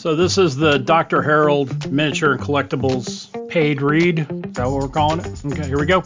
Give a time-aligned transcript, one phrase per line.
[0.00, 1.20] So this is the Dr.
[1.20, 4.20] Harold Miniature and Collectibles paid read.
[4.20, 5.44] Is that what we're calling it?
[5.44, 6.00] Okay, here we go.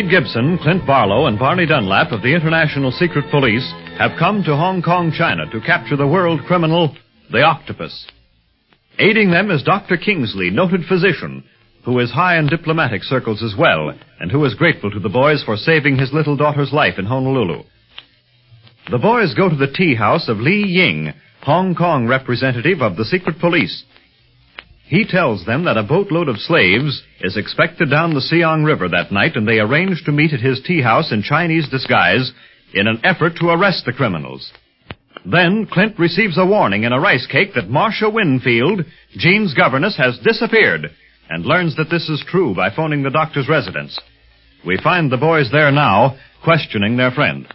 [0.10, 4.82] Gibson, Clint Barlow, and Barney Dunlap of the International Secret Police have come to Hong
[4.82, 6.96] Kong, China to capture the world criminal,
[7.32, 8.08] the Octopus.
[9.00, 9.98] Aiding them is Dr.
[9.98, 11.44] Kingsley, noted physician,
[11.86, 15.44] who is high in diplomatic circles as well, and who is grateful to the boys
[15.44, 17.64] for saving his little daughter's life in Honolulu.
[18.90, 21.14] The boys go to the tea house of Li Ying,
[21.44, 23.84] Hong Kong representative of the secret police.
[24.88, 29.12] He tells them that a boatload of slaves is expected down the Siang River that
[29.12, 32.32] night, and they arrange to meet at his tea house in Chinese disguise
[32.74, 34.52] in an effort to arrest the criminals.
[35.26, 38.86] Then Clint receives a warning in a rice cake that Marcia Winfield,
[39.18, 40.88] Jean's governess, has disappeared,
[41.30, 44.00] and learns that this is true by phoning the doctor's residence.
[44.66, 47.46] We find the boys there now, questioning their friend.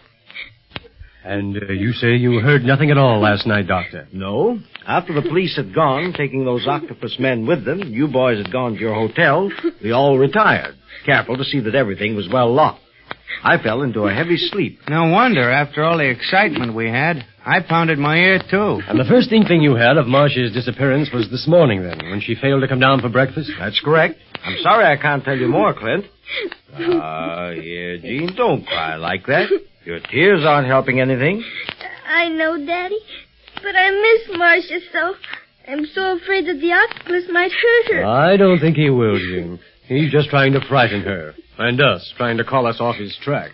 [1.23, 4.07] And uh, you say you heard nothing at all last night, Doctor?
[4.11, 4.59] No.
[4.85, 8.73] After the police had gone, taking those octopus men with them, you boys had gone
[8.73, 9.49] to your hotel,
[9.81, 10.75] we all retired,
[11.05, 12.81] careful to see that everything was well locked.
[13.43, 14.79] I fell into a heavy sleep.
[14.89, 18.81] No wonder, after all the excitement we had, I pounded my ear, too.
[18.87, 22.35] And the first inkling you had of Marcia's disappearance was this morning, then, when she
[22.35, 23.49] failed to come down for breakfast?
[23.59, 24.15] That's correct.
[24.43, 26.05] I'm sorry I can't tell you more, Clint.
[26.73, 29.49] Ah, here, Jean, don't cry like that.
[29.85, 31.43] Your tears aren't helping anything.
[32.07, 32.99] I know, Daddy,
[33.55, 35.15] but I miss Marcia so.
[35.67, 38.05] I'm so afraid that the octopus might hurt her.
[38.05, 39.59] I don't think he will, Jean.
[39.87, 41.33] He's just trying to frighten her.
[41.57, 43.51] And us, trying to call us off his track.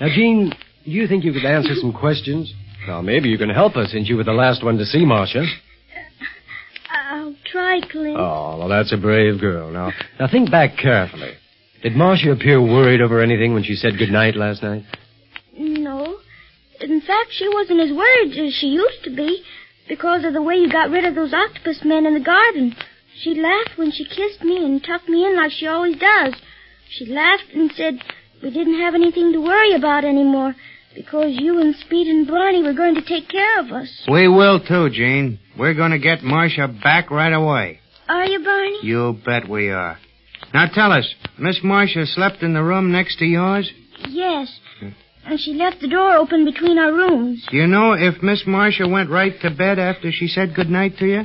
[0.00, 0.50] Now, Jean,
[0.84, 2.52] do you think you could answer some questions?
[2.86, 5.44] Now, maybe you can help us since you were the last one to see Marcia.
[6.90, 8.16] I'll try, Clint.
[8.18, 9.70] Oh, well, that's a brave girl.
[9.70, 11.34] Now, now think back carefully.
[11.82, 14.84] Did Marcia appear worried over anything when she said good night last night?
[16.80, 19.42] In fact, she wasn't as worried as she used to be
[19.88, 22.76] because of the way you got rid of those octopus men in the garden.
[23.20, 26.34] She laughed when she kissed me and tucked me in like she always does.
[26.90, 27.98] She laughed and said
[28.42, 30.54] we didn't have anything to worry about anymore
[30.94, 34.06] because you and Speed and Barney were going to take care of us.
[34.10, 35.38] We will, too, Jean.
[35.58, 37.80] We're going to get Marcia back right away.
[38.08, 38.78] Are you, Barney?
[38.82, 39.98] You bet we are.
[40.54, 43.70] Now tell us, Miss Marcia slept in the room next to yours?
[44.08, 44.48] Yes.
[45.28, 47.46] And she left the door open between our rooms.
[47.50, 50.96] Do you know if Miss Marcia went right to bed after she said good night
[50.98, 51.22] to you?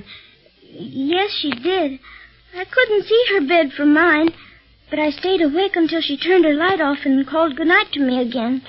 [0.72, 2.00] Yes, she did.
[2.54, 4.30] I couldn't see her bed from mine,
[4.90, 8.20] but I stayed awake until she turned her light off and called goodnight to me
[8.20, 8.62] again.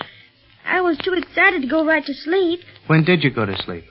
[0.64, 2.60] I was too excited to go right to sleep.
[2.86, 3.84] When did you go to sleep?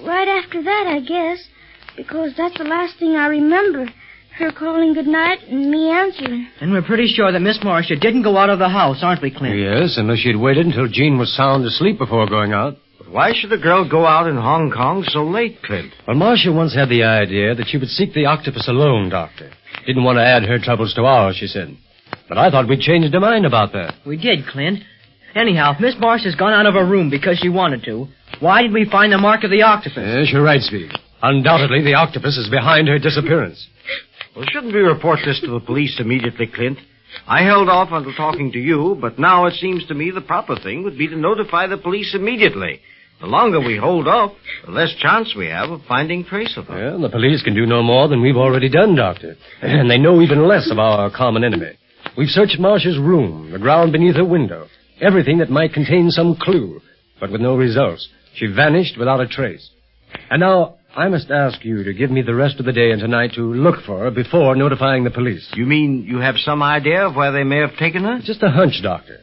[0.00, 1.44] Right after that, I guess,
[1.96, 3.88] because that's the last thing I remember.
[4.38, 6.48] Her calling good night and me answering.
[6.60, 9.30] And we're pretty sure that Miss Marcia didn't go out of the house, aren't we,
[9.30, 9.58] Clint?
[9.58, 12.76] Yes, unless she'd waited until Jean was sound asleep before going out.
[12.98, 15.92] But why should the girl go out in Hong Kong so late, Clint?
[16.06, 19.50] Well, Marcia once had the idea that she would seek the octopus alone, Doctor.
[19.86, 21.76] Didn't want to add her troubles to ours, she said.
[22.28, 23.94] But I thought we'd changed our mind about that.
[24.06, 24.80] We did, Clint.
[25.34, 28.06] Anyhow, if Miss Marcia's gone out of her room because she wanted to,
[28.40, 29.98] why did we find the mark of the octopus?
[29.98, 30.90] Yes, you're right, Speed.
[31.22, 33.66] Undoubtedly, the octopus is behind her disappearance.
[34.36, 36.78] Well, shouldn't we report this to the police immediately, Clint?
[37.28, 40.56] I held off until talking to you, but now it seems to me the proper
[40.56, 42.80] thing would be to notify the police immediately.
[43.20, 44.32] The longer we hold off,
[44.64, 46.76] the less chance we have of finding trace of them.
[46.76, 49.36] Well, the police can do no more than we've already done, Doctor.
[49.62, 51.78] And they know even less of our common enemy.
[52.18, 54.66] We've searched Marsh's room, the ground beneath her window,
[55.00, 56.80] everything that might contain some clue,
[57.20, 58.08] but with no results.
[58.34, 59.70] She vanished without a trace.
[60.30, 63.00] And now, I must ask you to give me the rest of the day and
[63.00, 65.50] tonight to look for her before notifying the police.
[65.54, 68.20] You mean you have some idea of where they may have taken her?
[68.22, 69.18] Just a hunch, Doctor.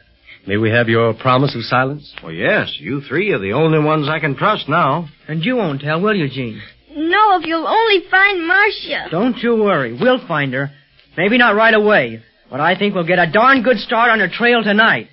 [0.46, 2.12] May we have your promise of silence?
[2.22, 2.76] Well, yes.
[2.78, 5.08] You three are the only ones I can trust now.
[5.28, 6.60] And you won't tell, will you, Jean?
[6.94, 9.06] No, if you'll only find Marcia.
[9.10, 9.96] Don't you worry.
[9.98, 10.70] We'll find her.
[11.16, 14.28] Maybe not right away, but I think we'll get a darn good start on her
[14.28, 15.08] trail tonight.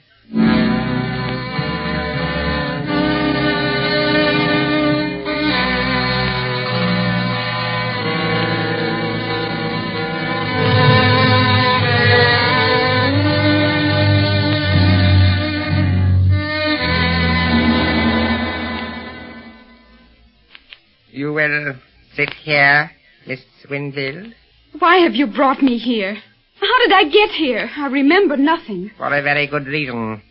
[21.40, 21.76] Will
[22.16, 22.92] sit here,
[23.28, 24.34] Miss Winfield,
[24.80, 26.16] Why have you brought me here?
[26.60, 27.70] How did I get here?
[27.78, 28.92] I remember nothing.
[28.98, 30.22] for a very good reason.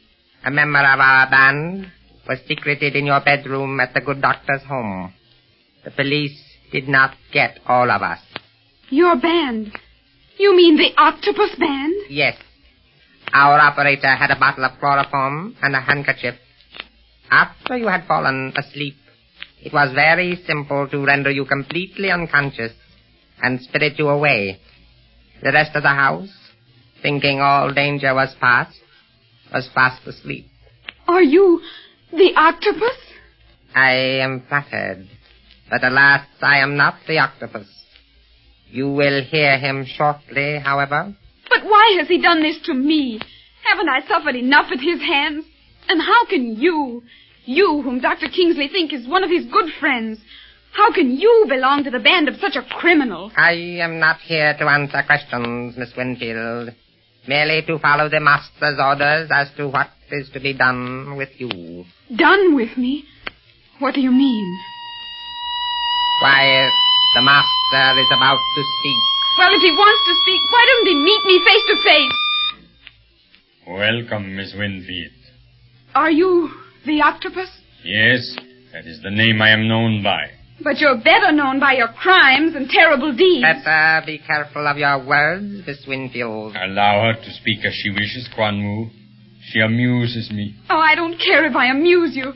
[0.44, 1.90] A member of our band
[2.28, 5.12] was secreted in your bedroom at the good doctor's home.
[5.84, 6.38] The police
[6.72, 8.20] did not get all of us.
[8.90, 9.72] Your band.
[10.38, 11.94] You mean the octopus band?
[12.10, 12.36] Yes.
[13.32, 16.34] Our operator had a bottle of chloroform and a handkerchief.
[17.30, 18.96] After you had fallen asleep,
[19.62, 22.72] it was very simple to render you completely unconscious
[23.42, 24.60] and spirit you away.
[25.42, 26.30] The rest of the house,
[27.02, 28.76] thinking all danger was past,
[29.52, 30.46] was fast asleep.
[31.06, 31.60] Are you
[32.12, 32.96] the octopus?
[33.74, 35.08] I am flattered,
[35.70, 37.68] but alas, I am not the octopus.
[38.70, 41.14] You will hear him shortly, however.
[41.48, 43.20] But why has he done this to me?
[43.64, 45.44] Haven't I suffered enough at his hands?
[45.88, 47.02] And how can you,
[47.48, 48.28] you whom Dr.
[48.28, 50.20] Kingsley thinks is one of his good friends,
[50.72, 53.32] how can you belong to the band of such a criminal?
[53.36, 56.70] I am not here to answer questions, Miss Winfield.
[57.26, 61.84] Merely to follow the master's orders as to what is to be done with you.
[62.14, 63.04] Done with me?
[63.78, 64.58] What do you mean?
[66.20, 66.72] Quiet.
[67.14, 69.02] The master is about to speak.
[69.38, 72.18] Well, if he wants to speak, why don't he meet me face to face?
[73.68, 75.12] Welcome, Miss Winfield.
[75.94, 76.50] Are you
[76.88, 77.48] the octopus?
[77.84, 78.34] Yes,
[78.72, 80.30] that is the name I am known by.
[80.62, 83.42] But you're better known by your crimes and terrible deeds.
[83.42, 86.56] Better be careful of your words, Miss Winfield.
[86.56, 88.90] Allow her to speak as she wishes, Quan Wu.
[89.52, 90.56] She amuses me.
[90.68, 92.32] Oh, I don't care if I amuse you.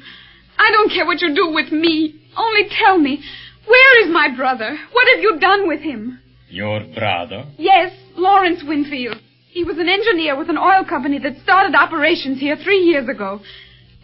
[0.56, 2.14] I don't care what you do with me.
[2.36, 3.20] Only tell me,
[3.66, 4.78] where is my brother?
[4.92, 6.20] What have you done with him?
[6.48, 7.46] Your brother?
[7.58, 9.16] Yes, Lawrence Winfield.
[9.50, 13.40] He was an engineer with an oil company that started operations here three years ago.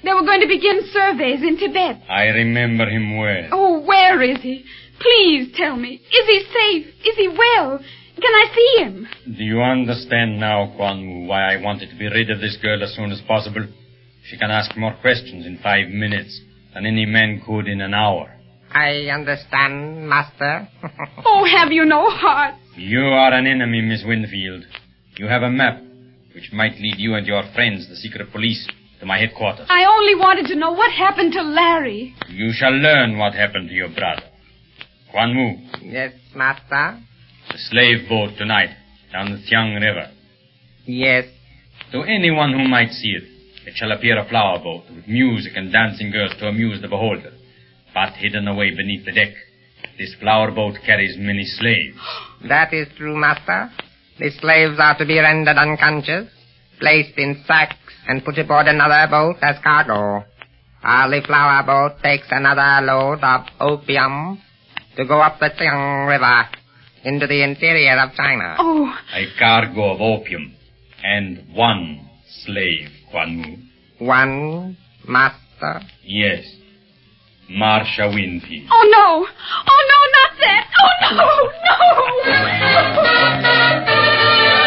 [0.02, 2.02] They were going to begin surveys in Tibet.
[2.08, 3.48] I remember him well.
[3.52, 4.64] Oh, where is he?
[5.00, 5.94] Please tell me.
[5.94, 6.86] Is he safe?
[7.04, 7.78] Is he well?
[8.20, 9.08] Can I see him?
[9.36, 12.82] Do you understand now, Quan Wu, why I wanted to be rid of this girl
[12.82, 13.66] as soon as possible?
[14.24, 16.40] She can ask more questions in five minutes
[16.74, 18.34] than any man could in an hour.
[18.72, 20.68] I understand, Master.
[21.24, 22.54] Oh, have you no heart?
[22.76, 24.64] You are an enemy, Miss Winfield.
[25.16, 25.80] You have a map
[26.34, 28.68] which might lead you and your friends, the secret police,
[29.00, 29.66] to my headquarters.
[29.70, 32.14] I only wanted to know what happened to Larry.
[32.28, 34.22] You shall learn what happened to your brother.
[35.10, 36.98] Quan Wu, yes, Master.
[37.50, 38.70] the slave boat tonight
[39.12, 40.10] down the Tiang River.
[40.84, 41.24] Yes.
[41.92, 43.24] To anyone who might see it,
[43.66, 47.32] it shall appear a flower boat with music and dancing girls to amuse the beholder.
[47.94, 49.32] But hidden away beneath the deck,
[49.98, 51.96] this flower boat carries many slaves.
[52.48, 53.70] That is true, Master.
[54.18, 56.28] The slaves are to be rendered unconscious,
[56.80, 60.24] placed in sacks, and put aboard another boat as cargo.
[60.80, 64.40] While the flower boat takes another load of opium
[64.96, 66.48] to go up the Tiang River
[67.04, 68.54] into the interior of China.
[68.58, 70.54] Oh, A cargo of opium
[71.04, 72.08] and one
[72.44, 73.42] slave, Quan
[73.98, 74.06] Wu.
[74.06, 75.82] One, Master.
[76.04, 76.44] Yes.
[77.50, 78.68] Marcia Winfield.
[78.70, 79.26] Oh, no.
[79.66, 80.64] Oh, no, not that.
[81.10, 81.50] Oh,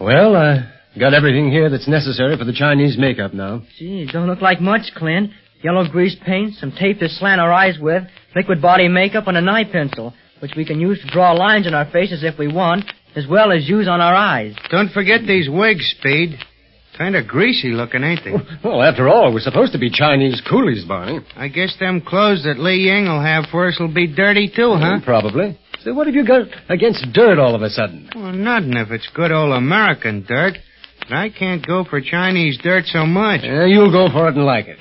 [0.00, 3.62] Well, I got everything here that's necessary for the Chinese makeup now.
[3.78, 5.32] Gee, don't look like much, Clint.
[5.62, 9.48] Yellow grease paint, some tape to slant our eyes with, liquid body makeup, and an
[9.48, 12.84] eye pencil, which we can use to draw lines on our faces if we want,
[13.16, 14.54] as well as use on our eyes.
[14.70, 16.38] Don't forget these wigs, Speed.
[16.96, 18.32] Kind of greasy looking, ain't they?
[18.64, 21.20] Well, after all, we're supposed to be Chinese coolies, Barney.
[21.36, 24.74] I guess them clothes that Li Ying will have for us will be dirty too,
[24.74, 24.98] huh?
[24.98, 25.58] Mm, Probably.
[25.84, 28.10] So what have you got against dirt all of a sudden?
[28.16, 30.54] Well, nothing if it's good old American dirt.
[31.08, 33.42] But I can't go for Chinese dirt so much.
[33.44, 34.78] Yeah, you'll go for it and like it.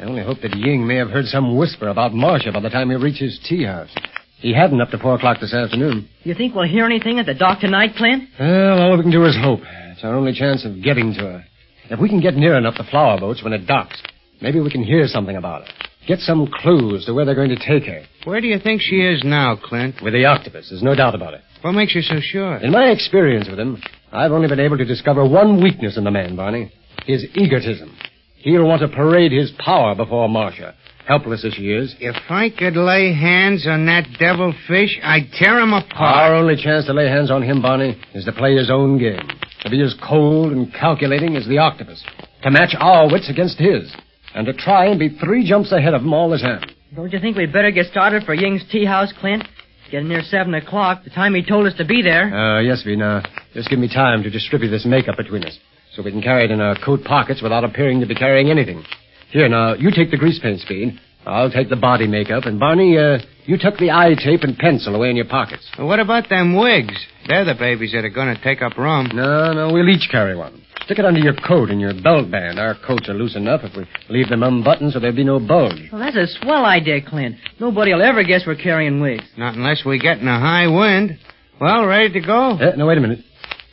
[0.00, 2.88] I only hope that Ying may have heard some whisper about Marcia by the time
[2.88, 3.94] he reaches tea house.
[4.40, 6.08] He hadn't up to four o'clock this afternoon.
[6.22, 8.28] You think we'll hear anything at the dock tonight, Clint?
[8.38, 9.60] Well, all we can do is hope.
[9.64, 11.44] It's our only chance of getting to her.
[11.90, 14.00] If we can get near enough the flower boats when it docks,
[14.40, 15.74] maybe we can hear something about her.
[16.06, 18.02] Get some clues to where they're going to take her.
[18.24, 19.96] Where do you think she is now, Clint?
[20.02, 21.40] With the octopus, there's no doubt about it.
[21.62, 22.56] What makes you so sure?
[22.58, 26.10] In my experience with him, I've only been able to discover one weakness in the
[26.12, 26.72] man, Barney.
[27.06, 27.96] His egotism.
[28.36, 30.74] He'll want to parade his power before Marcia,
[31.08, 31.96] helpless as she is.
[31.98, 36.16] If I could lay hands on that devil fish, I'd tear him apart.
[36.16, 39.26] Our only chance to lay hands on him, Barney, is to play his own game.
[39.62, 42.04] To be as cold and calculating as the octopus.
[42.42, 43.92] To match our wits against his.
[44.34, 46.62] And to try and be three jumps ahead of him all the time.
[46.94, 49.42] Don't you think we'd better get started for Ying's tea house, Clint?
[49.42, 52.32] It's getting near seven o'clock, the time he told us to be there.
[52.32, 52.96] Uh, yes, V.
[52.96, 53.22] Now,
[53.54, 55.58] just give me time to distribute this makeup between us.
[55.96, 58.84] So we can carry it in our coat pockets without appearing to be carrying anything.
[59.30, 61.00] Here, now, you take the grease paint, Speed.
[61.26, 62.44] I'll take the body makeup.
[62.46, 65.68] And, Barney, uh, you tuck the eye tape and pencil away in your pockets.
[65.76, 66.94] Well, what about them wigs?
[67.26, 69.08] They're the babies that are going to take up room.
[69.12, 70.64] No, no, we'll each carry one.
[70.84, 72.58] Stick it under your coat and your belt band.
[72.58, 75.90] Our coats are loose enough if we leave them unbuttoned so there'll be no bulge.
[75.92, 77.36] Well, that's a swell idea, Clint.
[77.60, 79.24] Nobody'll ever guess we're carrying wigs.
[79.36, 81.18] Not unless we get in a high wind.
[81.60, 82.56] Well, ready to go?
[82.56, 83.18] Eh, no, wait a minute.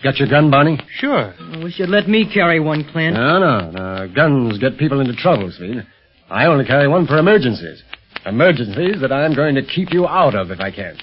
[0.06, 0.80] Got your gun, Barney?
[1.00, 1.34] Sure.
[1.40, 3.16] Well, we should let me carry one, Clint.
[3.16, 4.14] No, no, no.
[4.14, 5.84] Guns get people into trouble, Speed.
[6.30, 7.82] I only carry one for emergencies.
[8.24, 11.00] Emergencies that I'm going to keep you out of if I can.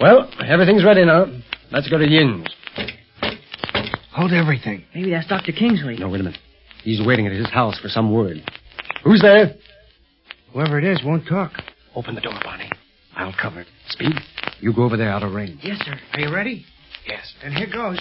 [0.00, 1.26] Well, everything's ready now.
[1.72, 2.46] Let's go to Ying's.
[4.12, 4.84] Hold everything.
[4.94, 5.50] Maybe that's Dr.
[5.50, 5.96] Kingsley.
[5.96, 6.38] No, wait a minute.
[6.84, 8.36] He's waiting at his house for some word.
[9.02, 9.56] Who's there?
[10.52, 11.54] Whoever it is won't talk.
[11.96, 12.70] Open the door, Barney.
[13.16, 13.66] I'll cover it.
[13.88, 14.14] Speed,
[14.60, 15.58] you go over there out of range.
[15.64, 15.98] Yes, sir.
[16.12, 16.64] Are you ready?
[17.04, 17.34] Yes.
[17.42, 17.98] Then here goes.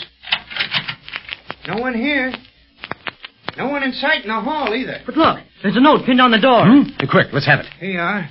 [1.67, 2.33] No one here.
[3.57, 4.99] No one in sight in the hall either.
[5.05, 6.63] But look, there's a note pinned on the door.
[6.63, 6.89] Hmm?
[6.99, 7.65] Hey, quick, let's have it.
[7.79, 8.29] Here you are.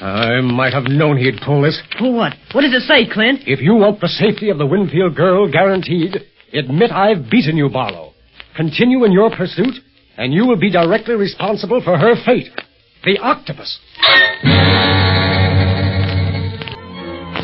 [0.00, 1.80] I might have known he'd pull this.
[1.98, 2.32] Pull what?
[2.52, 3.40] What does it say, Clint?
[3.46, 6.16] If you want the safety of the Winfield girl guaranteed,
[6.52, 8.12] admit I've beaten you, Barlow.
[8.56, 9.74] Continue in your pursuit,
[10.16, 12.48] and you will be directly responsible for her fate.
[13.04, 13.78] The octopus.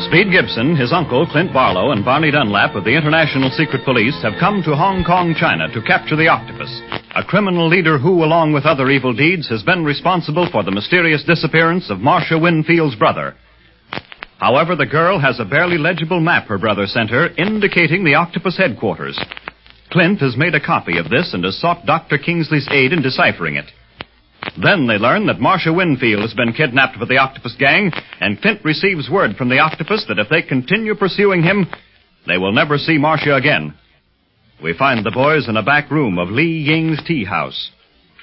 [0.07, 4.39] Speed Gibson, his uncle, Clint Barlow, and Barney Dunlap of the International Secret Police have
[4.39, 6.71] come to Hong Kong, China to capture the octopus,
[7.15, 11.23] a criminal leader who, along with other evil deeds, has been responsible for the mysterious
[11.25, 13.35] disappearance of Marcia Winfield's brother.
[14.39, 18.57] However, the girl has a barely legible map her brother sent her indicating the octopus
[18.57, 19.19] headquarters.
[19.91, 22.17] Clint has made a copy of this and has sought Dr.
[22.17, 23.65] Kingsley's aid in deciphering it.
[24.61, 28.63] Then they learn that Marcia Winfield has been kidnapped by the Octopus Gang, and Clint
[28.63, 31.67] receives word from the Octopus that if they continue pursuing him,
[32.27, 33.73] they will never see Marcia again.
[34.61, 37.71] We find the boys in a back room of Li Ying's tea house.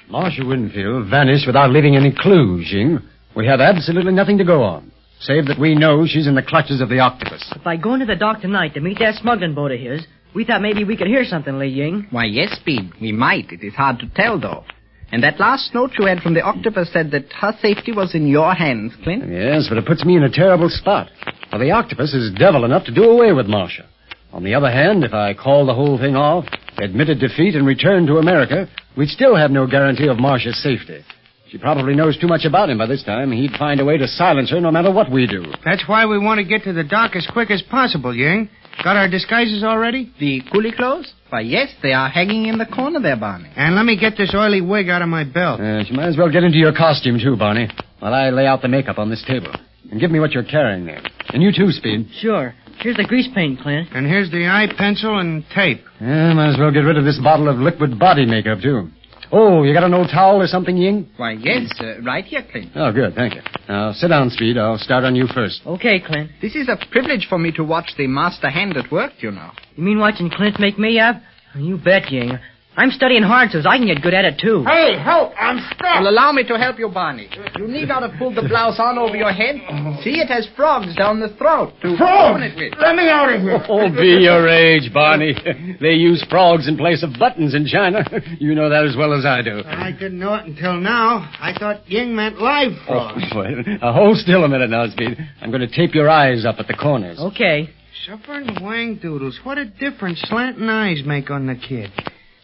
[0.09, 2.99] Marcia Winfield vanished without leaving any clues, Ying.
[3.35, 6.79] We have absolutely nothing to go on, save that we know she's in the clutches
[6.79, 7.53] of the octopus.
[7.63, 10.61] By going to the dock tonight to meet that smuggling boat of his, we thought
[10.61, 12.07] maybe we could hear something, Li Ying.
[12.11, 12.93] Why, yes, Speed.
[13.01, 13.51] We might.
[13.51, 14.63] It is hard to tell, though.
[15.11, 18.27] And that last note you had from the octopus said that her safety was in
[18.27, 19.23] your hands, Clint.
[19.29, 21.09] Yes, but it puts me in a terrible spot.
[21.49, 23.87] For the octopus is devil enough to do away with Marcia.
[24.33, 26.45] On the other hand, if I call the whole thing off,
[26.77, 31.03] admitted defeat, and return to America, we'd still have no guarantee of Marcia's safety.
[31.49, 33.31] She probably knows too much about him by this time.
[33.31, 35.45] He'd find a way to silence her no matter what we do.
[35.63, 38.49] That's why we want to get to the dock as quick as possible, Ying.
[38.83, 40.11] Got our disguises already?
[40.19, 41.11] The coolie clothes?
[41.29, 43.51] Why, yes, they are hanging in the corner there, Barney.
[43.55, 45.59] And let me get this oily wig out of my belt.
[45.59, 47.67] Uh, you might as well get into your costume, too, Barney,
[47.99, 49.51] while I lay out the makeup on this table.
[49.91, 51.01] And give me what you're carrying there.
[51.29, 52.07] And you, too, Speed.
[52.21, 52.53] Sure.
[52.79, 53.89] Here's the grease paint, Clint.
[53.93, 55.81] And here's the eye pencil and tape.
[55.99, 58.89] Yeah, might as well get rid of this bottle of liquid body makeup, too.
[59.31, 61.09] Oh, you got an old towel or something, Ying?
[61.17, 62.71] Why, yes, uh, right here, Clint.
[62.75, 63.41] Oh, good, thank you.
[63.67, 64.57] Now, sit down, Speed.
[64.57, 65.61] I'll start on you first.
[65.65, 66.31] Okay, Clint.
[66.41, 69.51] This is a privilege for me to watch the master hand at work, you know.
[69.75, 71.17] You mean watching Clint make me up?
[71.55, 72.39] You bet, Ying.
[72.77, 74.63] I'm studying hard so I can get good at it, too.
[74.63, 75.33] Hey, help!
[75.33, 75.97] I'm stuck.
[75.97, 77.27] Well, allow me to help you, Barney.
[77.57, 79.55] You need not have pulled the blouse on over your head.
[80.03, 82.79] See, it has frogs down the throat to open it with.
[82.79, 83.65] Let me out of here.
[83.67, 85.33] Oh, be your age, Barney.
[85.81, 88.05] they use frogs in place of buttons in China.
[88.39, 89.63] You know that as well as I do.
[89.65, 91.29] I didn't know it until now.
[91.41, 93.23] I thought Ying meant live frogs.
[93.33, 93.81] Oh, wait.
[93.81, 95.17] Uh, hold still a minute now, Speed.
[95.41, 97.17] I'm going to tape your eyes up at the corners.
[97.19, 97.69] Okay.
[98.05, 99.39] Suffering wang doodles.
[99.43, 101.89] What a difference slanting eyes make on the kid.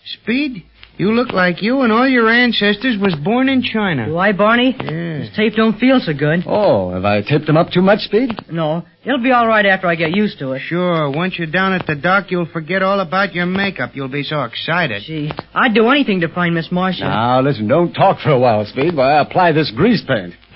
[0.06, 0.66] Speed,
[0.98, 4.06] you look like you and all your ancestors was born in China.
[4.06, 4.76] Do I, Barney?
[4.78, 5.20] Yeah.
[5.20, 6.44] This tape don't feel so good.
[6.46, 8.32] Oh, have I taped them up too much, Speed?
[8.52, 10.62] No, it'll be all right after I get used to it.
[10.68, 13.92] Sure, once you're down at the dock, you'll forget all about your makeup.
[13.96, 15.04] You'll be so excited.
[15.06, 17.08] Gee, I'd do anything to find Miss Marshall.
[17.08, 20.34] Now, listen, don't talk for a while, Speed, while I apply this grease paint.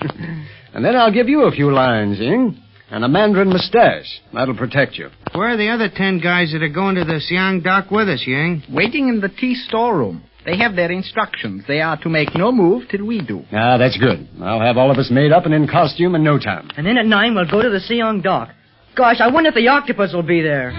[0.74, 2.62] and then I'll give you a few lines, Ying.
[2.90, 4.20] And a mandarin mustache.
[4.32, 5.10] That'll protect you.
[5.34, 8.24] Where are the other ten guys that are going to the Siang dock with us,
[8.26, 8.64] Yang?
[8.70, 10.24] Waiting in the tea storeroom.
[10.46, 11.64] They have their instructions.
[11.68, 13.44] They are to make no move till we do.
[13.52, 14.26] Ah, that's good.
[14.40, 16.70] I'll have all of us made up and in costume in no time.
[16.76, 18.48] And then at nine, we'll go to the Siang dock.
[18.96, 20.72] Gosh, I wonder if the octopus will be there.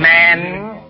[0.00, 0.82] Men,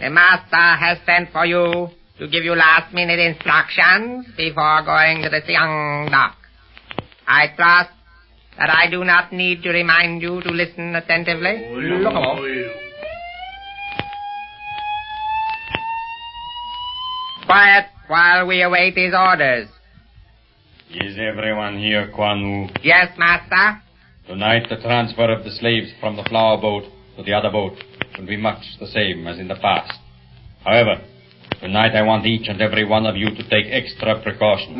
[0.00, 5.28] the master has sent for you to give you last minute instructions before going to
[5.28, 6.36] the Siang dock.
[7.26, 7.90] I trust
[8.58, 11.64] that I do not need to remind you to listen attentively.
[17.46, 19.68] Quiet while we await his orders.
[20.90, 22.68] Is everyone here, Wu?
[22.82, 23.82] Yes, master?
[24.26, 26.82] Tonight, the transfer of the slaves from the flower boat
[27.16, 27.74] to the other boat
[28.18, 29.92] will be much the same as in the past.
[30.64, 31.00] However,
[31.60, 34.76] tonight I want each and every one of you to take extra precautions.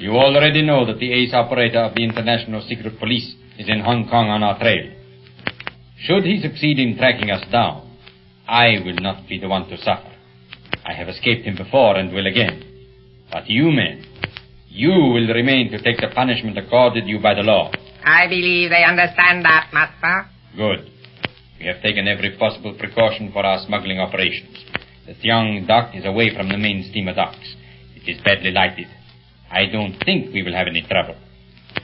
[0.00, 4.08] You already know that the ace operator of the International Secret Police is in Hong
[4.10, 4.92] Kong on our trail.
[6.00, 7.96] Should he succeed in tracking us down,
[8.48, 10.10] I will not be the one to suffer.
[10.84, 12.64] I have escaped him before and will again.
[13.30, 14.04] But you men,
[14.70, 17.72] you will remain to take the punishment accorded you by the law.
[18.04, 20.30] I believe they understand that, master.
[20.56, 20.90] Good.
[21.58, 24.64] We have taken every possible precaution for our smuggling operations.
[25.06, 27.56] The Tiang dock is away from the main steamer docks.
[27.96, 28.86] It is badly lighted.
[29.50, 31.16] I don't think we will have any trouble.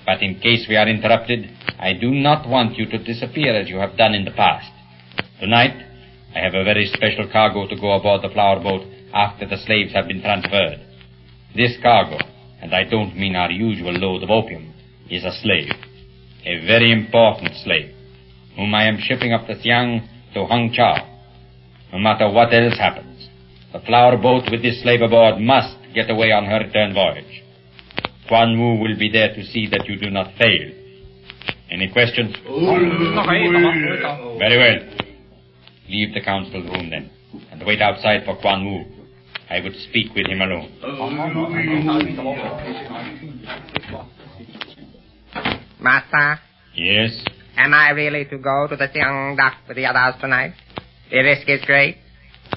[0.07, 3.77] But in case we are interrupted, I do not want you to disappear as you
[3.77, 4.70] have done in the past.
[5.40, 5.77] Tonight,
[6.35, 9.92] I have a very special cargo to go aboard the flower boat after the slaves
[9.92, 10.81] have been transferred.
[11.55, 12.18] This cargo,
[12.66, 14.74] and I don't mean our usual load of opium,
[15.09, 15.70] is a slave.
[16.44, 17.94] A very important slave,
[18.57, 20.96] whom I am shipping up the Siang to Hong Chau.
[21.92, 23.29] No matter what else happens,
[23.72, 27.44] the flower boat with this slave aboard must get away on her return voyage.
[28.26, 30.72] Quan Wu will be there to see that you do not fail.
[31.70, 32.35] Any questions?
[34.40, 34.81] Very well.
[35.88, 37.11] Leave the council room then,
[37.52, 38.95] and wait outside for Quan Wu.
[39.48, 40.72] I would speak with him alone.
[45.80, 46.40] Master,
[46.74, 47.12] Yes?
[47.56, 50.54] am I really to go to the Siang dock with the others tonight?
[51.11, 51.96] The risk is great.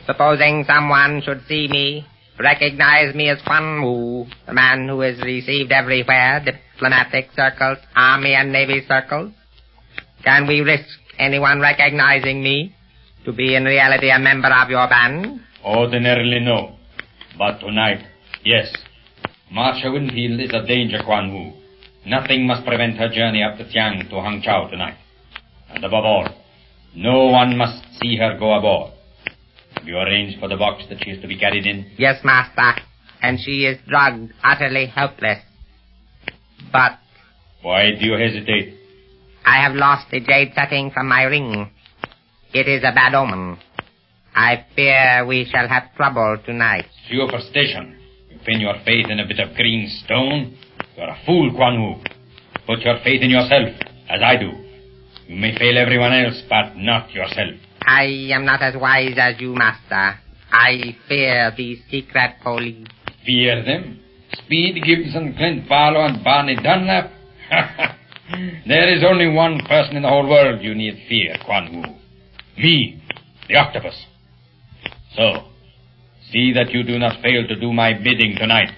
[0.06, 2.06] Supposing someone should see me,
[2.39, 8.52] recognize me as Quan Wu, the man who is received everywhere, diplomatic circles, army and
[8.52, 9.32] navy circles.
[10.23, 12.75] Can we risk anyone recognizing me
[13.25, 15.39] to be in reality a member of your band?
[15.63, 16.78] Ordinarily, no.
[17.39, 18.04] But tonight,
[18.43, 18.67] yes.
[19.49, 21.54] Marcia Winfield is a danger, Quan Wu.
[22.06, 24.97] Nothing must prevent her journey up the Tiang to Hang Chau tonight.
[25.69, 26.28] And above all,
[26.93, 28.91] no one must see her go aboard.
[29.78, 31.89] Have you arranged for the box that she is to be carried in?
[31.97, 32.82] Yes, master.
[33.21, 35.39] And she is drugged, utterly helpless.
[36.73, 36.99] But
[37.62, 38.75] Why do you hesitate?
[39.45, 41.71] I have lost the jade setting from my ring.
[42.54, 43.60] It is a bad omen.
[44.36, 46.86] I fear we shall have trouble tonight.
[47.10, 47.98] Superstition.
[48.30, 50.58] You pin your faith in a bit of green stone?
[50.96, 51.96] You're a fool, Quan Wu.
[52.65, 53.70] Put your faith in yourself,
[54.10, 54.52] as I do.
[55.28, 57.56] You may fail everyone else, but not yourself.
[57.82, 60.20] I am not as wise as you, master.
[60.52, 62.88] I fear these secret police.
[63.26, 64.00] Fear them?
[64.34, 67.12] Speed Gibson, Clint Barlow, and Barney Dunlap?
[68.68, 72.62] there is only one person in the whole world you need fear, Kwan Wu.
[72.62, 73.02] Me,
[73.48, 74.06] the octopus.
[75.19, 75.43] So,
[76.32, 78.69] see that you do not fail to do my bidding tonight.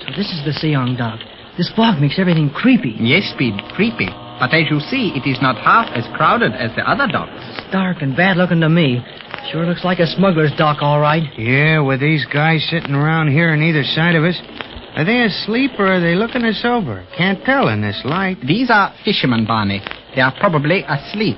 [0.00, 1.33] So this is the Siang dock.
[1.56, 2.96] This fog makes everything creepy.
[2.98, 4.08] Yes, Speed, creepy.
[4.40, 7.30] But as you see, it is not half as crowded as the other docks.
[7.54, 8.98] It's dark and bad looking to me.
[9.52, 11.22] Sure looks like a smuggler's dock, all right.
[11.38, 14.40] Yeah, with these guys sitting around here on either side of us.
[14.96, 17.06] Are they asleep or are they looking us over?
[17.16, 18.38] Can't tell in this light.
[18.46, 19.80] These are fishermen, Barney.
[20.14, 21.36] They are probably asleep.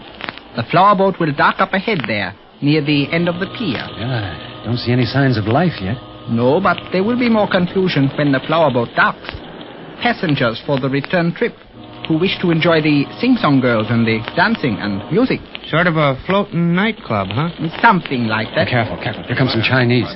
[0.56, 3.84] The flower boat will dock up ahead there, near the end of the pier.
[3.96, 5.96] Yeah, don't see any signs of life yet.
[6.28, 9.28] No, but there will be more confusion when the flower boat docks.
[10.02, 11.54] Passengers for the return trip
[12.08, 15.40] who wish to enjoy the sing-song girls and the dancing and music.
[15.68, 17.50] Sort of a floating nightclub, huh?
[17.82, 18.68] Something like that.
[18.68, 19.24] Careful, careful.
[19.24, 20.06] Here come some Chinese.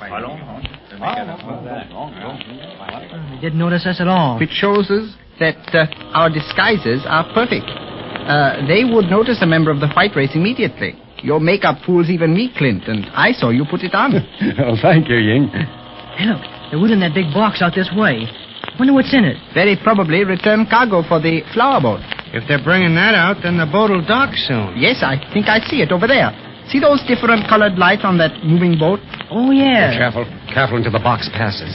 [3.31, 4.39] They didn't notice us at all.
[4.39, 7.67] Which shows us that uh, our disguises are perfect.
[7.67, 10.95] Uh, they would notice a member of the fight race immediately.
[11.23, 14.15] Your makeup fools even me, Clint, and I saw you put it on.
[14.61, 15.49] oh, thank you, Ying.
[15.49, 16.41] Hey, look.
[16.71, 18.31] They're wheeling that big box out this way.
[18.79, 19.37] Wonder what's in it.
[19.53, 22.01] Very probably return cargo for the flower boat.
[22.33, 24.79] If they're bringing that out, then the boat'll dock soon.
[24.79, 26.31] Yes, I think I see it over there.
[26.69, 29.01] See those different colored lights on that moving boat?
[29.31, 29.93] Oh, yeah.
[29.99, 30.25] Careful.
[30.55, 31.75] Careful until the box passes.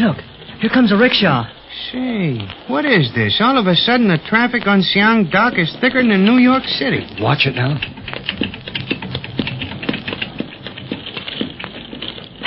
[0.00, 0.16] Look,
[0.60, 1.44] here comes a rickshaw.
[1.92, 3.38] Say, what is this?
[3.40, 6.64] All of a sudden, the traffic on Siang Dock is thicker than in New York
[6.64, 7.06] City.
[7.20, 7.78] Watch it now.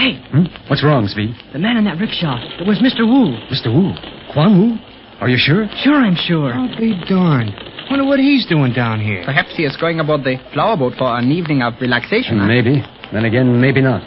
[0.07, 0.45] Hey, Hmm?
[0.69, 1.35] What's wrong, Speed?
[1.51, 2.39] the man in that rickshaw.
[2.59, 3.03] It was Mr.
[3.03, 3.35] Wu.
[3.51, 3.67] Mr.
[3.67, 3.91] Wu.
[4.31, 4.77] Quan Wu?
[5.19, 5.67] Are you sure?
[5.83, 6.53] Sure, I'm sure.
[6.53, 7.51] I'll be darned.
[7.89, 9.23] Wonder what he's doing down here.
[9.25, 12.39] Perhaps he is going aboard the flower boat for an evening of relaxation.
[12.39, 12.45] huh?
[12.47, 12.83] Maybe.
[13.11, 13.99] Then again, maybe not.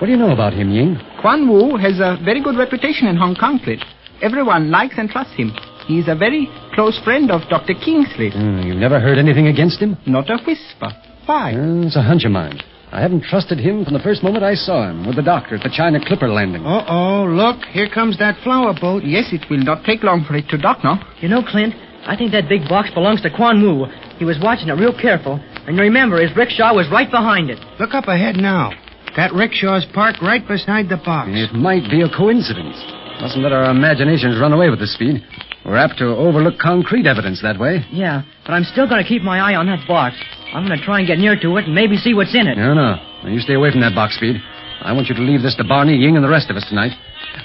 [0.00, 0.96] What do you know about him, Ying?
[1.20, 3.82] Quan Wu has a very good reputation in Hong Kong, Clint.
[4.22, 5.50] Everyone likes and trusts him.
[5.86, 7.74] He is a very close friend of Dr.
[7.74, 8.30] Kingsley.
[8.30, 9.96] Hmm, you've never heard anything against him?
[10.06, 10.90] Not a whisper.
[11.26, 11.54] Why?
[11.54, 12.60] Uh, it's a hunch of mine.
[12.92, 15.62] I haven't trusted him from the first moment I saw him with the doctor at
[15.62, 16.60] the China Clipper landing.
[16.60, 17.64] Uh-oh, look.
[17.72, 19.02] Here comes that flower boat.
[19.02, 21.00] Yes, it will not take long for it to dock, no?
[21.20, 21.72] You know, Clint,
[22.04, 23.86] I think that big box belongs to Quan Wu.
[24.18, 25.40] He was watching it real careful.
[25.66, 27.58] And remember, his rickshaw was right behind it.
[27.80, 28.76] Look up ahead now.
[29.16, 31.30] That rickshaw's parked right beside the box.
[31.32, 32.76] It might be a coincidence.
[33.24, 35.24] Mustn't let our imaginations run away with the speed.
[35.64, 37.84] We're apt to overlook concrete evidence that way.
[37.92, 40.16] Yeah, but I'm still going to keep my eye on that box.
[40.52, 42.58] I'm going to try and get near to it and maybe see what's in it.
[42.58, 42.96] No, no.
[43.22, 44.36] Now, you stay away from that box, Speed.
[44.82, 46.90] I want you to leave this to Barney, Ying, and the rest of us tonight.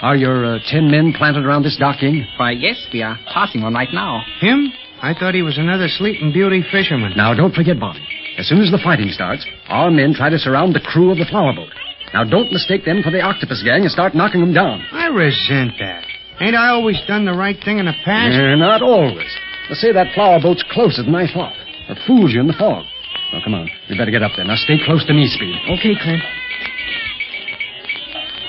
[0.02, 2.26] Are your uh, ten men planted around this dock, Ying?
[2.36, 4.22] Why, yes, we are passing one right now.
[4.40, 4.72] Him?
[5.00, 7.12] I thought he was another sleeping beauty fisherman.
[7.16, 8.04] Now, don't forget, Barney.
[8.36, 11.26] As soon as the fighting starts, our men try to surround the crew of the
[11.30, 11.70] flower boat.
[12.12, 14.82] Now, don't mistake them for the octopus gang and start knocking them down.
[14.92, 16.04] I resent that.
[16.40, 18.34] Ain't I always done the right thing in the past?
[18.34, 19.30] Eh, not always.
[19.68, 21.54] They say that flower boat's closer than I thought.
[21.88, 22.84] It fools you in the fog.
[23.32, 23.68] Now, come on.
[23.90, 24.44] We better get up there.
[24.46, 25.56] Now, stay close to me, Speed.
[25.76, 26.22] Okay, Clint.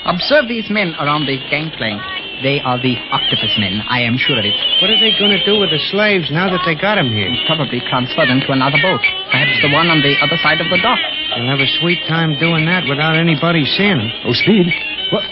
[0.06, 2.00] Observe these men around the gangplank.
[2.40, 4.56] They are the octopus men, I am sure of it.
[4.80, 7.28] What are they going to do with the slaves now that they got them here?
[7.44, 9.04] Probably transfer them to another boat.
[9.28, 11.00] Perhaps the one on the other side of the dock.
[11.36, 14.12] They'll have a sweet time doing that without anybody seeing them.
[14.24, 14.72] Oh, Speed.
[15.12, 15.28] What?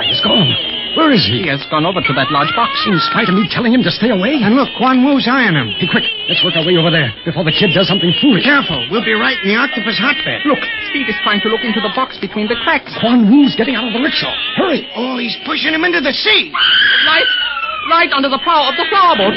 [0.00, 0.75] Why, he's gone.
[0.96, 1.44] Where is he?
[1.44, 2.72] He has gone over to that large box.
[2.88, 4.40] In spite of me telling him to stay away?
[4.40, 5.68] And look, Quan Wu's eyeing him.
[5.76, 6.08] Hey, quick.
[6.24, 8.48] Let's work our way over there before the kid does something foolish.
[8.48, 8.80] Careful.
[8.88, 10.48] We'll be right in the octopus hotbed.
[10.48, 12.88] Look, Speed is trying to look into the box between the cracks.
[12.96, 14.32] Quan Wu's getting out of the rickshaw.
[14.56, 14.88] Hurry.
[14.96, 16.48] Oh, he's pushing him into the sea.
[17.04, 17.28] Right,
[17.92, 19.36] right under the prow of the flower boat.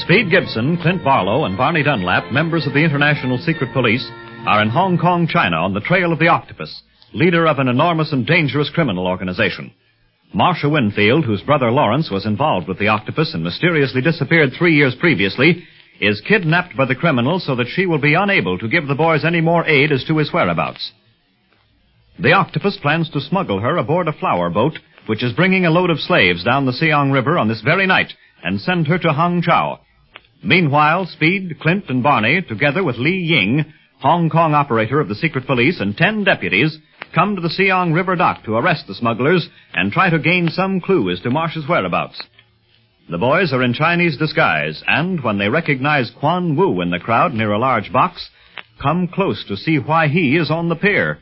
[0.00, 4.08] Speed Gibson, Clint Barlow, and Barney Dunlap, members of the International Secret Police,
[4.46, 6.82] are in Hong Kong, China on the trail of the octopus,
[7.12, 9.72] leader of an enormous and dangerous criminal organization.
[10.32, 14.94] Marcia Winfield, whose brother Lawrence was involved with the octopus and mysteriously disappeared three years
[15.00, 15.64] previously,
[16.00, 19.24] is kidnapped by the criminal so that she will be unable to give the boys
[19.24, 20.92] any more aid as to his whereabouts.
[22.18, 25.90] The octopus plans to smuggle her aboard a flower boat, which is bringing a load
[25.90, 28.12] of slaves down the Siang River on this very night,
[28.44, 29.80] and send her to Hang Chau.
[30.42, 35.46] Meanwhile, Speed, Clint, and Barney, together with Li Ying, Hong Kong operator of the secret
[35.46, 36.78] police, and ten deputies,
[37.14, 40.80] come to the Siang River dock to arrest the smugglers and try to gain some
[40.80, 42.22] clue as to Marsh's whereabouts.
[43.08, 47.32] The boys are in Chinese disguise, and when they recognize Quan Wu in the crowd
[47.32, 48.28] near a large box,
[48.82, 51.18] come close to see why he is on the pier.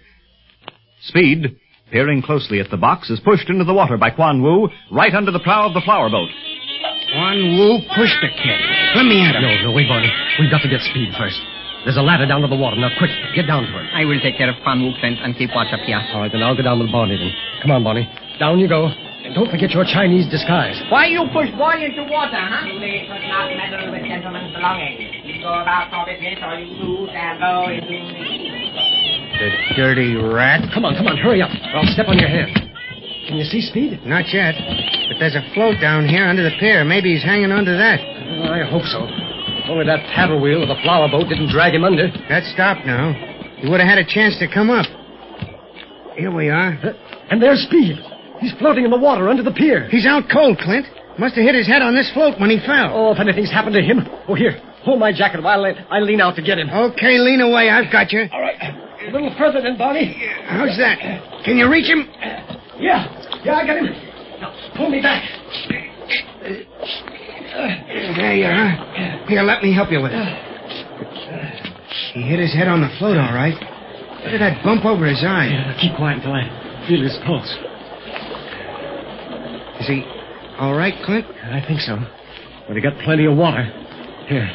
[1.03, 1.59] Speed,
[1.93, 5.31] peering closely at the box, is pushed into the water by Quan Wu right under
[5.31, 6.31] the prow of the flower boat.
[7.13, 8.61] Quan Wu pushed the kid.
[8.97, 9.43] Let me at him.
[9.43, 10.11] No, no, wait, Barney.
[10.41, 11.39] We've got to get Speed first.
[11.85, 12.81] There's a ladder down to the water.
[12.81, 13.85] Now, quick, get down to her.
[13.93, 16.01] I will take care of Quan Wu, Clint, and keep watch up here.
[16.17, 17.33] All right, then I'll go down with Barney then.
[17.61, 18.09] Come on, Barney.
[18.41, 18.89] Down you go.
[18.89, 20.81] And don't forget your Chinese disguise.
[20.89, 22.65] Why you push boy into water, huh?
[22.65, 25.01] You may not meddle with gentlemen's belongings.
[25.25, 28.01] You go about for business, or you too shall go into
[29.37, 30.65] The dirty rat.
[30.73, 31.53] Come on, come on, hurry up.
[31.53, 32.53] Or I'll step on your hand.
[33.29, 34.05] Can you see Speed?
[34.05, 34.57] Not yet.
[35.09, 36.85] But there's a float down here under the pier.
[36.85, 38.01] Maybe he's hanging onto that.
[38.01, 39.34] I hope so.
[39.69, 42.09] Only that paddle wheel of the flower boat didn't drag him under.
[42.29, 43.13] That stopped now.
[43.57, 44.87] He would have had a chance to come up.
[46.17, 46.79] Here we are.
[46.83, 46.93] Uh,
[47.31, 47.97] and there's Speed.
[48.41, 49.89] He's floating in the water under the pier.
[49.89, 50.87] He's out cold, Clint.
[51.19, 52.93] Must have hit his head on this float when he fell.
[52.93, 54.07] Oh, if anything's happened to him.
[54.29, 54.61] Oh, here.
[54.85, 56.69] Hold my jacket while I, I lean out to get him.
[56.69, 57.71] Okay, lean away.
[57.71, 58.29] I've got you.
[58.33, 58.61] All right.
[58.61, 60.13] A little further then, Barney.
[60.45, 60.99] How's that?
[61.45, 62.09] Can you reach him?
[62.79, 63.07] Yeah.
[63.45, 63.87] Yeah, I got him.
[64.41, 65.23] Now, pull me back.
[68.17, 69.14] There you are.
[69.29, 70.21] Here, let me help you with it.
[70.21, 70.55] Uh,
[72.13, 73.55] he hit his head on the float, all right.
[73.55, 75.49] Look at that bump over his eye.
[75.51, 76.49] Yeah, keep quiet until I
[76.87, 77.49] feel his pulse.
[79.81, 80.05] Is he
[80.59, 81.27] all right, Clint?
[81.27, 81.99] I think so.
[82.69, 83.65] But he got plenty of water.
[84.29, 84.47] Here,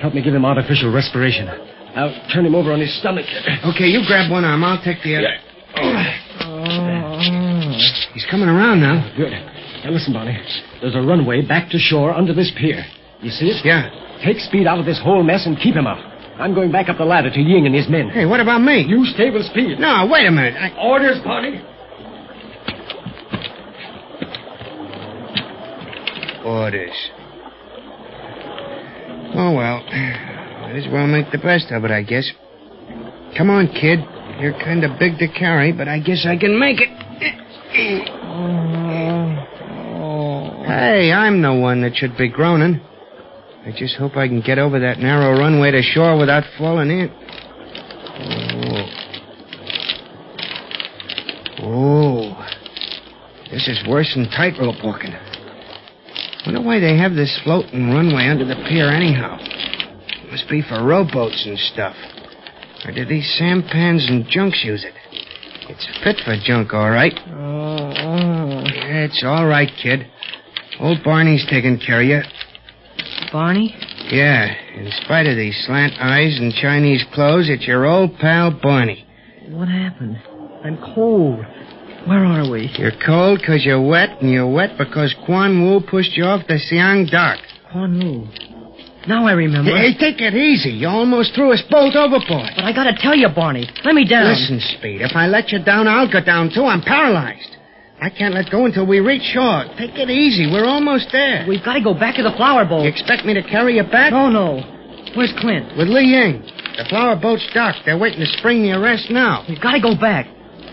[0.00, 1.48] help me give him artificial respiration.
[1.48, 3.26] I'll turn him over on his stomach.
[3.74, 4.62] Okay, you grab one arm.
[4.64, 5.34] I'll take the other.
[5.76, 7.18] Oh.
[8.14, 9.12] He's coming around now.
[9.16, 9.32] Good.
[9.84, 10.38] Now listen, Barney.
[10.80, 12.84] There's a runway back to shore under this pier.
[13.20, 13.64] You see it?
[13.64, 13.90] Yeah.
[14.24, 15.98] Take Speed out of this whole mess and keep him out.
[16.40, 18.08] I'm going back up the ladder to Ying and his men.
[18.08, 18.84] Hey, what about me?
[18.86, 19.78] You stay with Speed.
[19.78, 20.54] No, wait a minute.
[20.56, 20.72] I...
[20.78, 21.60] Orders, Barney.
[26.44, 27.10] Orders.
[29.34, 29.84] Oh, well.
[29.84, 32.30] Might as well make the best of it, I guess.
[33.36, 34.00] Come on, kid.
[34.40, 36.88] You're kind of big to carry, but I guess I can make it.
[38.24, 39.46] Oh,
[40.00, 40.64] oh.
[40.64, 42.80] Hey, I'm the one that should be groaning.
[43.66, 47.10] I just hope I can get over that narrow runway to shore without falling in.
[48.22, 48.86] Oh.
[51.62, 52.46] Oh.
[53.50, 55.12] This is worse than tightrope walking.
[56.46, 59.36] Wonder why they have this floating runway under the pier anyhow.
[60.30, 61.96] Must be for rowboats and stuff.
[62.86, 64.94] Or do these sampans and junks use it?
[65.68, 67.12] It's fit for junk, all right.
[67.28, 70.06] Oh yeah, it's all right, kid.
[70.80, 72.22] Old Barney's taking care of you.
[73.32, 73.74] Barney?
[74.10, 79.06] Yeah, in spite of these slant eyes and Chinese clothes, it's your old pal Barney.
[79.48, 80.20] What happened?
[80.64, 81.44] I'm cold.
[82.06, 82.70] Where are we?
[82.78, 86.58] You're cold 'cause you're wet, and you're wet because Quan Wu pushed you off the
[86.58, 87.38] Siang Dock.
[87.70, 88.28] Quan Wu.
[89.06, 89.70] Now I remember.
[89.74, 90.70] Hey, take it easy.
[90.70, 92.50] You almost threw us both overboard.
[92.56, 93.68] But I gotta tell you, Barney.
[93.84, 94.26] Let me down.
[94.26, 96.66] Listen, Speed, if I let you down, I'll go down too.
[96.66, 97.56] I'm paralyzed.
[98.00, 99.64] I can't let go until we reach shore.
[99.76, 100.50] Take it easy.
[100.50, 101.44] We're almost there.
[101.46, 102.82] We've got to go back to the flower boat.
[102.84, 104.12] You expect me to carry you back?
[104.12, 104.64] No, no.
[105.14, 105.76] Where's Clint?
[105.76, 106.40] With Li Ying.
[106.80, 107.80] The flower boat's docked.
[107.84, 109.44] They're waiting to spring the arrest now.
[109.48, 110.26] We've got to go back.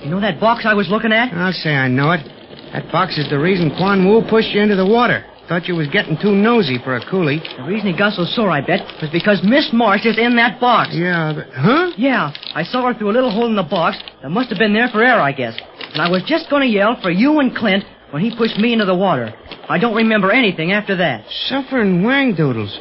[0.04, 1.34] You know that box I was looking at?
[1.34, 2.24] I'll say I know it.
[2.72, 5.26] That box is the reason Quan Wu pushed you into the water.
[5.48, 7.40] Thought you was getting too nosy for a coolie.
[7.56, 10.60] The reason he got so sore, I bet, was because Miss Marsh is in that
[10.60, 10.92] box.
[10.94, 11.48] Yeah, but...
[11.54, 11.92] Huh?
[11.98, 14.74] Yeah, I saw her through a little hole in the box that must have been
[14.74, 15.58] there for air, I guess.
[15.94, 18.74] And I was just going to yell for you and Clint when he pushed me
[18.74, 19.34] into the water.
[19.70, 21.26] I don't remember anything after that.
[21.48, 22.78] Suffering wang doodles.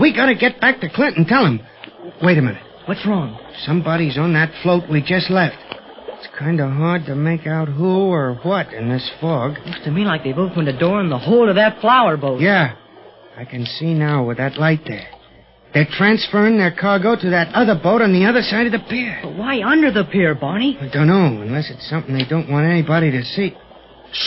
[0.00, 1.60] We gotta get back to Clint and tell him.
[2.22, 2.62] Wait a minute.
[2.86, 3.38] What's wrong?
[3.64, 5.56] Somebody's on that float we just left.
[6.22, 9.56] It's kind of hard to make out who or what in this fog.
[9.66, 12.40] Looks to me like they've opened a door in the hold of that flower boat.
[12.40, 12.76] Yeah,
[13.36, 15.08] I can see now with that light there.
[15.74, 19.18] They're transferring their cargo to that other boat on the other side of the pier.
[19.20, 20.78] But why under the pier, Barney?
[20.80, 23.56] I don't know, unless it's something they don't want anybody to see.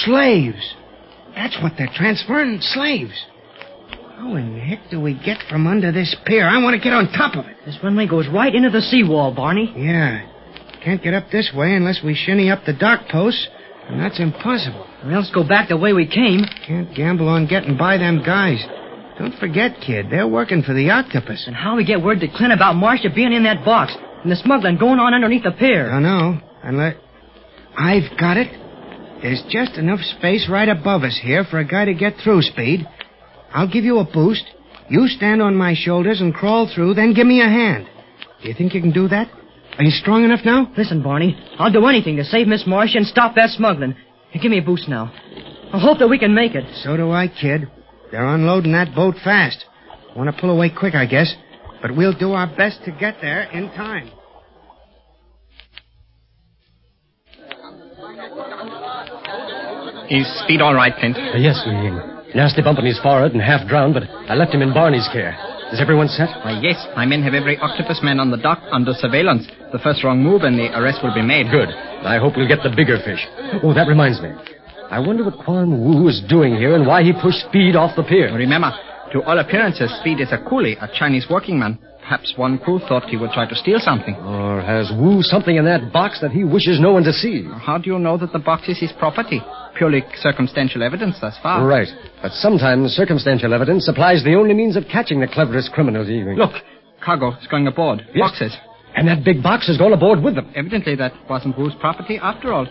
[0.03, 0.75] Slaves.
[1.33, 3.25] That's what they're transferring, slaves.
[4.17, 6.45] How in the heck do we get from under this pier?
[6.45, 7.55] I want to get on top of it.
[7.65, 9.73] This runway goes right into the seawall, Barney.
[9.77, 10.34] Yeah.
[10.85, 13.47] Can't get up this way unless we shinny up the dock posts,
[13.89, 14.85] and that's impossible.
[15.03, 16.41] Or else go back the way we came.
[16.67, 18.63] Can't gamble on getting by them guys.
[19.17, 21.45] Don't forget, kid, they're working for the octopus.
[21.47, 24.35] And how we get word to Clint about Marcia being in that box and the
[24.35, 25.89] smuggling going on underneath the pier?
[25.89, 26.39] Don't know.
[26.61, 26.97] Unless.
[27.75, 28.51] I've got it.
[29.23, 32.87] There's just enough space right above us here for a guy to get through, Speed.
[33.51, 34.43] I'll give you a boost.
[34.89, 37.87] You stand on my shoulders and crawl through, then give me a hand.
[38.43, 39.31] Do you think you can do that?
[39.77, 40.71] Are you strong enough now?
[40.77, 43.95] Listen, Barney, I'll do anything to save Miss Marsh and stop that smuggling.
[44.41, 45.11] Give me a boost now.
[45.73, 46.63] I hope that we can make it.
[46.83, 47.69] So do I, kid.
[48.11, 49.65] They're unloading that boat fast.
[50.15, 51.33] Want to pull away quick, I guess.
[51.81, 54.09] But we'll do our best to get there in time.
[60.09, 61.17] Is Speed all right, Clint?
[61.17, 61.99] Uh, yes, Ying.
[62.35, 65.35] Nasty bump on his forehead and half drowned, but I left him in Barney's care.
[65.73, 66.29] Is everyone set?
[66.45, 66.77] Why, yes.
[66.95, 69.47] My men have every octopus man on the dock under surveillance.
[69.73, 71.49] The first wrong move and the arrest will be made.
[71.49, 71.69] Good.
[72.05, 73.25] I hope we'll get the bigger fish.
[73.63, 74.29] Oh, that reminds me.
[74.91, 78.03] I wonder what Quan Wu is doing here and why he pushed Speed off the
[78.03, 78.31] pier.
[78.33, 78.71] Remember,
[79.13, 81.79] to all appearances, Speed is a coolie, a Chinese working man.
[82.05, 84.13] Perhaps one crew thought he would try to steal something.
[84.13, 87.43] Or has Wu something in that box that he wishes no one to see?
[87.57, 89.41] How do you know that the box is his property?
[89.75, 91.65] Purely circumstantial evidence thus far.
[91.65, 91.87] Right.
[92.21, 96.35] But sometimes circumstantial evidence supplies the only means of catching the cleverest criminals, Ying.
[96.35, 96.53] Look,
[97.03, 98.03] cargo is going aboard.
[98.13, 98.29] Yes.
[98.29, 98.55] Boxes.
[98.95, 100.53] And that big box has gone aboard with them.
[100.55, 102.67] Evidently, that wasn't Wu's property after all.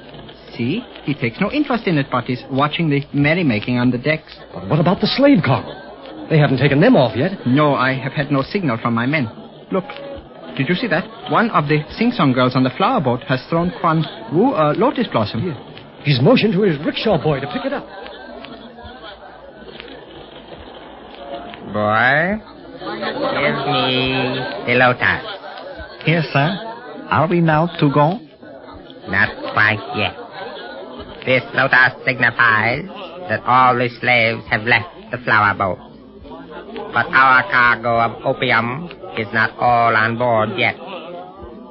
[0.56, 0.80] See?
[1.02, 4.32] He takes no interest in it, but is watching the merrymaking on the decks.
[4.54, 5.83] But what about the slave cargo?
[6.30, 7.46] They haven't taken them off yet.
[7.46, 9.28] No, I have had no signal from my men.
[9.70, 9.84] Look,
[10.56, 11.04] did you see that?
[11.30, 15.06] One of the sing-song girls on the flower boat has thrown Quan Wu a lotus
[15.10, 15.42] blossom.
[16.02, 17.84] He's motioned to his rickshaw boy to pick it up.
[21.72, 22.38] Boy,
[23.40, 25.24] give me the lotus.
[26.04, 26.72] Here, sir.
[27.10, 28.18] Are we now to go?
[29.08, 30.14] Not quite yet.
[31.26, 32.84] This lotus signifies
[33.28, 35.93] that all the slaves have left the flower boat.
[36.94, 40.76] But our cargo of opium is not all on board yet.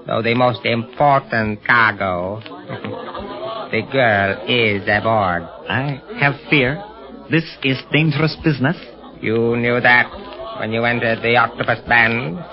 [0.06, 2.42] So the most important cargo,
[3.72, 5.44] the girl is aboard.
[5.70, 6.84] I have fear.
[7.32, 8.76] This is dangerous business.
[9.22, 10.12] You knew that
[10.60, 12.44] when you entered the octopus band.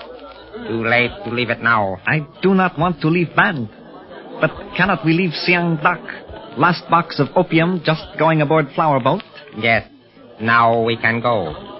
[0.67, 1.97] Too late to leave it now.
[2.05, 3.67] I do not want to leave band.
[4.39, 5.99] But cannot we leave Siang Dak?
[6.57, 9.23] Last box of opium just going aboard flower boat?
[9.57, 9.89] Yes,
[10.39, 11.70] now we can go.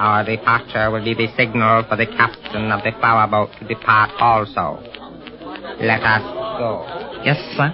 [0.00, 4.08] Our departure will be the signal for the captain of the flower boat to depart
[4.18, 4.80] also.
[5.78, 6.22] Let us
[6.56, 6.86] go.
[7.22, 7.68] Yes, sir.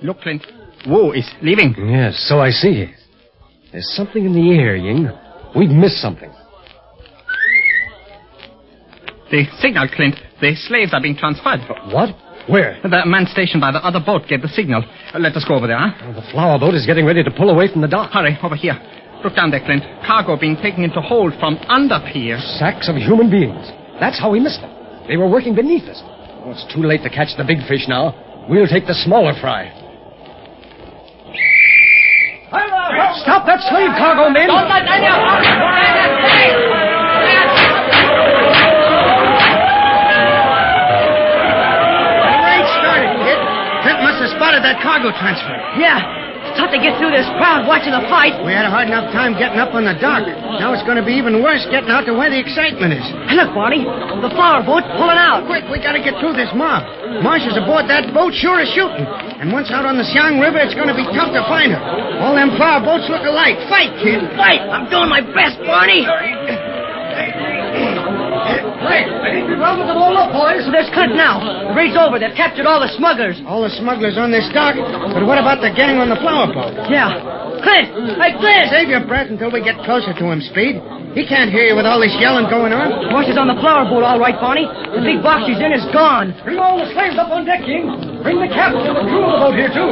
[0.00, 0.46] Look, Clint.
[0.86, 1.74] Wu is leaving.
[1.76, 2.86] Yes, so I see.
[3.72, 5.08] There's something in the air, Ying.
[5.56, 6.30] We've missed something.
[9.32, 10.14] The signal, Clint.
[10.40, 11.62] The slaves are being transferred.
[11.90, 12.14] What?
[12.48, 12.78] Where?
[12.82, 14.84] The man stationed by the other boat gave the signal.
[15.12, 15.90] Uh, let us go over there, huh?
[16.06, 18.12] Oh, the flower boat is getting ready to pull away from the dock.
[18.12, 18.78] Hurry, over here.
[19.24, 19.82] Look down there, Clint.
[20.06, 22.38] Cargo being taken into hold from under pier.
[22.58, 23.66] Sacks of human beings.
[23.98, 24.70] That's how we missed them.
[25.08, 26.00] They were working beneath us.
[26.04, 28.14] Oh, it's too late to catch the big fish now.
[28.48, 29.74] We'll take the smaller fry.
[33.22, 34.46] Stop that slave cargo, men!
[44.56, 45.52] Spotted that cargo transfer.
[45.76, 46.24] Yeah.
[46.46, 48.38] It's tough to get through this crowd watching the fight.
[48.46, 50.24] We had a hard enough time getting up on the dock.
[50.62, 53.02] Now it's going to be even worse getting out to where the excitement is.
[53.26, 53.82] Hey, look, Barney.
[53.82, 55.44] The flower boat's pulling out.
[55.50, 56.86] Quick, we got to get through this mob.
[57.20, 59.04] Marcia's aboard that boat, sure as shooting.
[59.42, 61.82] And once out on the Siang River, it's going to be tough to find her.
[62.22, 63.58] All them flower boats look alike.
[63.66, 64.22] Fight, kid.
[64.38, 64.62] Fight!
[64.62, 66.06] I'm doing my best, Barney.
[68.76, 69.08] Hey,
[69.56, 70.68] round with them all up, boys.
[70.68, 71.40] There's Clint now.
[71.40, 72.20] The raid's over.
[72.20, 73.40] They've captured all the smugglers.
[73.48, 74.76] All the smugglers on this dock.
[74.76, 76.76] But what about the gang on the flower boat?
[76.92, 77.36] Yeah.
[77.64, 78.20] Clint!
[78.20, 78.68] Hey, Clint!
[78.68, 80.76] Save your breath until we get closer to him, Speed.
[81.16, 82.92] He can't hear you with all this yelling going on.
[83.08, 84.68] Marcia's on the flower boat, all right, Barney.
[84.68, 86.36] The big box she's in is gone.
[86.44, 87.88] Bring all the slaves up on deck, King.
[88.20, 89.88] Bring the captain and the crew of the boat here, too.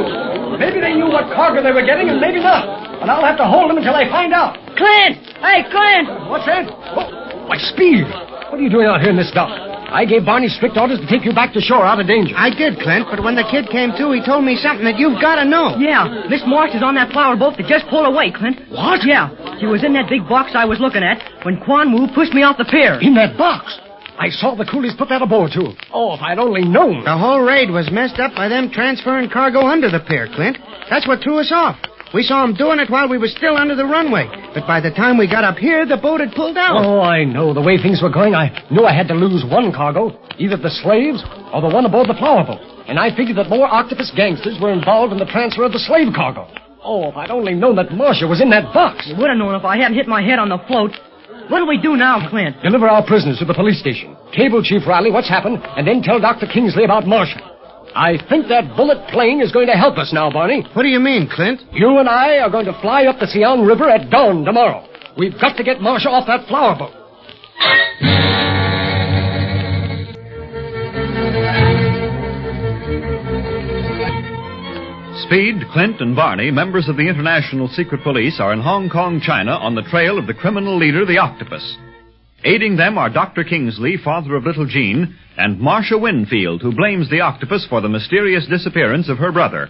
[0.61, 3.01] Maybe they knew what cargo they were getting, and maybe not.
[3.01, 4.55] But I'll have to hold them until I find out.
[4.77, 5.25] Clint!
[5.41, 6.05] Hey, Clint!
[6.29, 6.69] What's that?
[6.69, 8.05] Oh, why, Speed!
[8.49, 9.49] What are you doing out here in this dock?
[9.89, 12.33] I gave Barney strict orders to take you back to shore out of danger.
[12.37, 15.17] I did, Clint, but when the kid came to, he told me something that you've
[15.21, 15.77] got to know.
[15.81, 18.69] Yeah, Miss Marcia is on that flower boat that just pulled away, Clint.
[18.69, 19.01] What?
[19.05, 22.33] Yeah, she was in that big box I was looking at when Quan Wu pushed
[22.33, 23.01] me off the pier.
[23.01, 23.79] In that box?
[24.17, 25.73] I saw the coolies put that aboard, too.
[25.91, 27.03] Oh, if I'd only known.
[27.03, 30.57] The whole raid was messed up by them transferring cargo under the pier, Clint.
[30.89, 31.75] That's what threw us off.
[32.15, 34.23] We saw them doing it while we were still under the runway.
[34.55, 36.79] But by the time we got up here, the boat had pulled out.
[36.79, 37.53] Oh, I know.
[37.53, 40.71] The way things were going, I knew I had to lose one cargo, either the
[40.79, 41.19] slaves
[41.51, 42.63] or the one aboard the flower boat.
[42.87, 46.07] And I figured that more octopus gangsters were involved in the transfer of the slave
[46.15, 46.47] cargo.
[46.79, 49.11] Oh, if I'd only known that Marcia was in that box.
[49.11, 50.95] You would have known if I hadn't hit my head on the float.
[51.51, 52.55] What do we do now, Clint?
[52.63, 54.15] Deliver our prisoners to the police station.
[54.31, 56.47] Cable Chief Riley what's happened, and then tell Dr.
[56.47, 57.54] Kingsley about Marcia.
[57.95, 60.67] I think that bullet plane is going to help us now, Barney.
[60.73, 61.61] What do you mean, Clint?
[61.71, 64.85] You and I are going to fly up the Siang River at dawn tomorrow.
[65.17, 66.91] We've got to get Marcia off that flower boat.
[75.25, 79.51] Speed, Clint, and Barney, members of the International Secret Police, are in Hong Kong, China,
[79.51, 81.77] on the trail of the criminal leader, the Octopus.
[82.45, 83.43] Aiding them are Dr.
[83.43, 88.45] Kingsley, father of little Jean, and Marcia Winfield, who blames the Octopus for the mysterious
[88.45, 89.69] disappearance of her brother.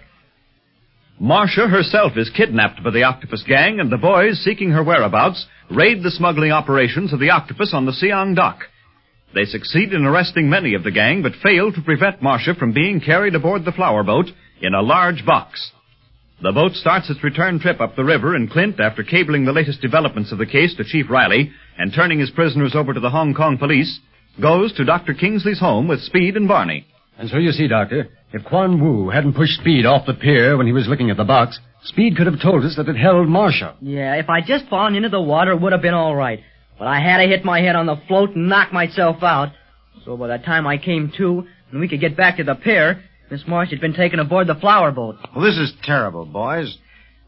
[1.17, 6.03] Marcia herself is kidnapped by the Octopus gang, and the boys, seeking her whereabouts, raid
[6.03, 8.59] the smuggling operations of the Octopus on the Siang dock.
[9.33, 12.99] They succeed in arresting many of the gang, but fail to prevent Marcia from being
[12.99, 14.25] carried aboard the flower boat
[14.61, 15.71] in a large box.
[16.41, 19.81] The boat starts its return trip up the river, and Clint, after cabling the latest
[19.81, 23.33] developments of the case to Chief Riley and turning his prisoners over to the Hong
[23.33, 23.99] Kong police,
[24.41, 25.13] goes to Dr.
[25.13, 26.85] Kingsley's home with Speed and Barney.
[27.17, 30.67] And so you see, Doctor, if Quan Wu hadn't pushed Speed off the pier when
[30.67, 33.75] he was looking at the box, Speed could have told us that it held Marcia.
[33.79, 36.41] Yeah, if I'd just fallen into the water, it would have been all right.
[36.77, 39.53] But I had to hit my head on the float and knock myself out.
[40.03, 43.01] So by the time I came to and we could get back to the pier,
[43.31, 45.17] Miss Marcia had been taken aboard the flower boat.
[45.35, 46.77] Well, this is terrible, boys.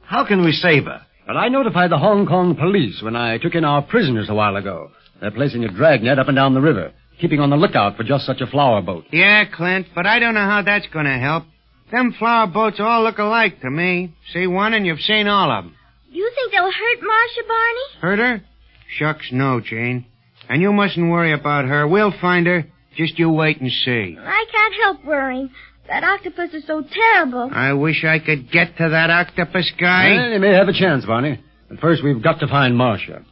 [0.04, 1.02] How can we save her?
[1.28, 4.56] Well, I notified the Hong Kong police when I took in our prisoners a while
[4.56, 4.92] ago.
[5.20, 8.26] They're placing a dragnet up and down the river, keeping on the lookout for just
[8.26, 9.06] such a flower boat.
[9.12, 11.44] Yeah, Clint, but I don't know how that's going to help.
[11.92, 14.14] Them flower boats all look alike to me.
[14.34, 15.76] See one and you've seen all of them.
[16.12, 18.02] You think they'll hurt Marcia, Barney?
[18.02, 18.42] Hurt her?
[18.98, 20.06] Shucks, no, Jane.
[20.50, 21.88] And you mustn't worry about her.
[21.88, 22.66] We'll find her.
[22.96, 24.18] Just you wait and see.
[24.20, 25.50] I can't help worrying.
[25.88, 27.50] That octopus is so terrible.
[27.54, 30.16] I wish I could get to that octopus guy.
[30.16, 31.40] Well, you may have a chance, Barney.
[31.70, 33.24] But first, we've got to find Marcia.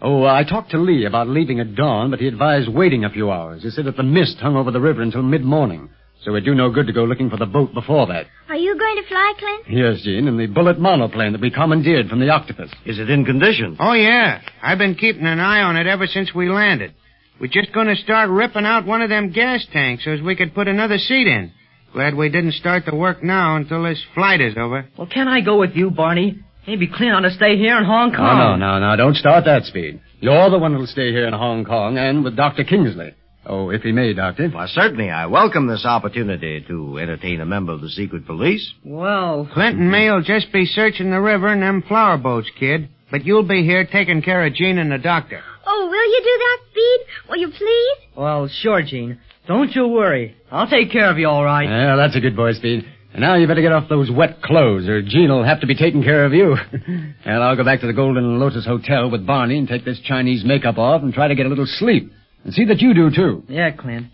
[0.00, 3.10] Oh, uh, I talked to Li about leaving at dawn, but he advised waiting a
[3.10, 3.62] few hours.
[3.62, 5.88] He said that the mist hung over the river until mid-morning,
[6.22, 8.26] so it'd do no good to go looking for the boat before that.
[8.48, 9.64] Are you going to fly, Clint?
[9.70, 12.70] Yes, Jean, in the bullet monoplane that we commandeered from the Octopus.
[12.84, 13.76] Is it in condition?
[13.80, 14.42] Oh, yeah.
[14.62, 16.94] I've been keeping an eye on it ever since we landed.
[17.40, 20.36] We're just going to start ripping out one of them gas tanks so as we
[20.36, 21.50] could put another seat in.
[21.94, 24.84] Glad we didn't start the work now until this flight is over.
[24.98, 26.40] Well, can I go with you, Barney?
[26.66, 28.36] Maybe Clint ought to stay here in Hong Kong.
[28.38, 28.96] No, no, no, no.
[28.96, 30.00] Don't start that speed.
[30.18, 32.64] You're the one who'll stay here in Hong Kong and with Dr.
[32.64, 33.14] Kingsley.
[33.46, 34.48] Oh, if he may, Doctor.
[34.48, 35.08] Why, certainly.
[35.10, 38.72] I welcome this opportunity to entertain a member of the secret police.
[38.84, 42.88] Well, Clint and me'll just be searching the river and them flower boats, kid.
[43.10, 45.40] But you'll be here taking care of Jean and the doctor.
[45.64, 47.28] Oh, will you do that, Speed?
[47.30, 48.16] Will you please?
[48.16, 49.20] well, sure, Jean.
[49.46, 50.36] Don't you worry.
[50.50, 51.68] I'll take care of you all right.
[51.68, 52.84] Well, that's a good boy, Speed.
[53.12, 55.76] And now you better get off those wet clothes, or Jean will have to be
[55.76, 56.56] taking care of you.
[57.24, 60.44] and I'll go back to the Golden Lotus Hotel with Barney and take this Chinese
[60.44, 62.10] makeup off and try to get a little sleep.
[62.44, 63.44] And see that you do, too.
[63.48, 64.06] Yeah, Clint.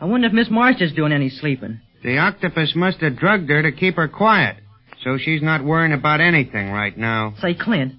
[0.00, 1.80] I wonder if Miss Marcia is doing any sleeping.
[2.04, 4.58] The octopus must have drugged her to keep her quiet.
[5.02, 7.34] So she's not worrying about anything right now.
[7.40, 7.94] Say, Clint,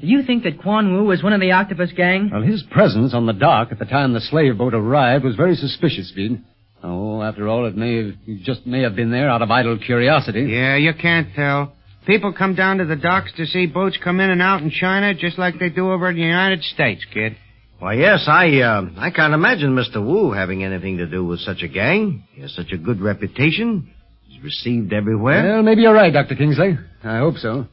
[0.00, 2.30] do you think that Quan Wu was one of the octopus gang?
[2.32, 5.54] Well, his presence on the dock at the time the slave boat arrived was very
[5.54, 6.42] suspicious, Speed.
[6.82, 9.78] Oh, after all, it may have, he just may have been there out of idle
[9.78, 10.42] curiosity.
[10.50, 11.72] Yeah, you can't tell.
[12.06, 15.12] People come down to the docks to see boats come in and out in China
[15.14, 17.36] just like they do over in the United States, kid.
[17.78, 19.96] Why, yes, I, uh, I can't imagine Mr.
[20.04, 22.22] Wu having anything to do with such a gang.
[22.32, 23.90] He has such a good reputation.
[24.28, 25.42] He's received everywhere.
[25.54, 26.36] Well, maybe you're right, Dr.
[26.36, 26.78] Kingsley.
[27.02, 27.66] I hope so.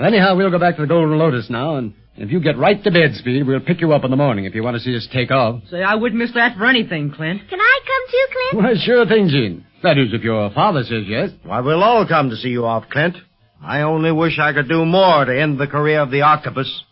[0.00, 2.82] And anyhow, we'll go back to the Golden Lotus now, and if you get right
[2.82, 4.96] to bed, Speed, we'll pick you up in the morning if you want to see
[4.96, 5.60] us take off.
[5.70, 7.42] Say, I wouldn't miss that for anything, Clint.
[7.50, 8.64] Can I come too, Clint?
[8.64, 9.66] Why, sure thing, Jean.
[9.82, 11.28] That is, if your father says yes.
[11.42, 13.14] Why, we'll all come to see you off, Clint.
[13.62, 16.82] I only wish I could do more to end the career of the octopus.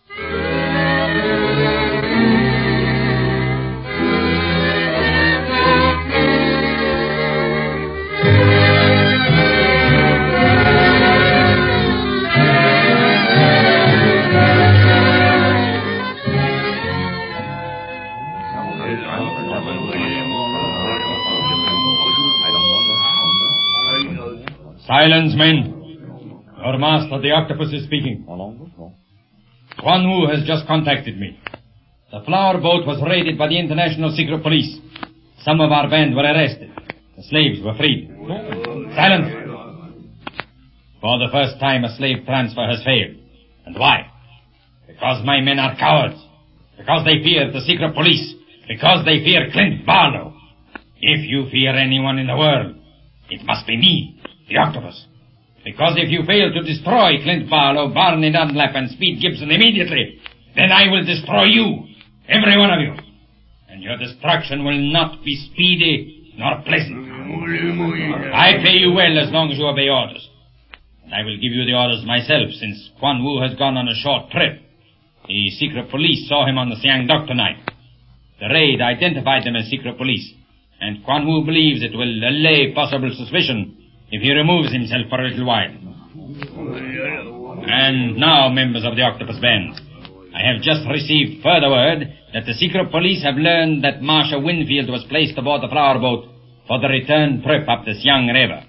[24.99, 26.43] Silence, men.
[26.59, 28.25] Your master, the octopus, is speaking.
[28.27, 31.39] Quan Wu has just contacted me.
[32.11, 34.81] The flower boat was raided by the International Secret Police.
[35.45, 36.73] Some of our band were arrested.
[37.17, 38.11] The slaves were freed.
[38.97, 39.31] Silence!
[41.01, 43.23] For the first time, a slave transfer has failed.
[43.67, 44.11] And why?
[44.89, 46.19] Because my men are cowards.
[46.77, 48.35] Because they fear the secret police.
[48.67, 50.35] Because they fear Clint Barlow.
[51.01, 52.75] If you fear anyone in the world,
[53.31, 54.19] it must be me,
[54.49, 55.07] the octopus.
[55.65, 60.19] Because if you fail to destroy Clint Barlow, Barney Dunlap, and Speed Gibson immediately,
[60.57, 61.85] then I will destroy you,
[62.29, 62.95] every one of you.
[63.69, 67.05] And your destruction will not be speedy nor pleasant.
[68.33, 70.27] I pay you well as long as you obey orders.
[71.05, 73.95] And I will give you the orders myself, since Quan Wu has gone on a
[73.95, 74.63] short trip.
[75.27, 77.59] The secret police saw him on the Siang Dock tonight.
[78.41, 80.33] The raid identified them as secret police,
[80.81, 83.78] and Quan Wu believes it will allay possible suspicion
[84.11, 85.71] if he removes himself for a little while.
[87.71, 89.81] And now, members of the Octopus Band,
[90.35, 94.89] I have just received further word that the secret police have learned that Marcia Winfield
[94.89, 96.29] was placed aboard the flower boat
[96.67, 98.63] for the return trip up the Siang River.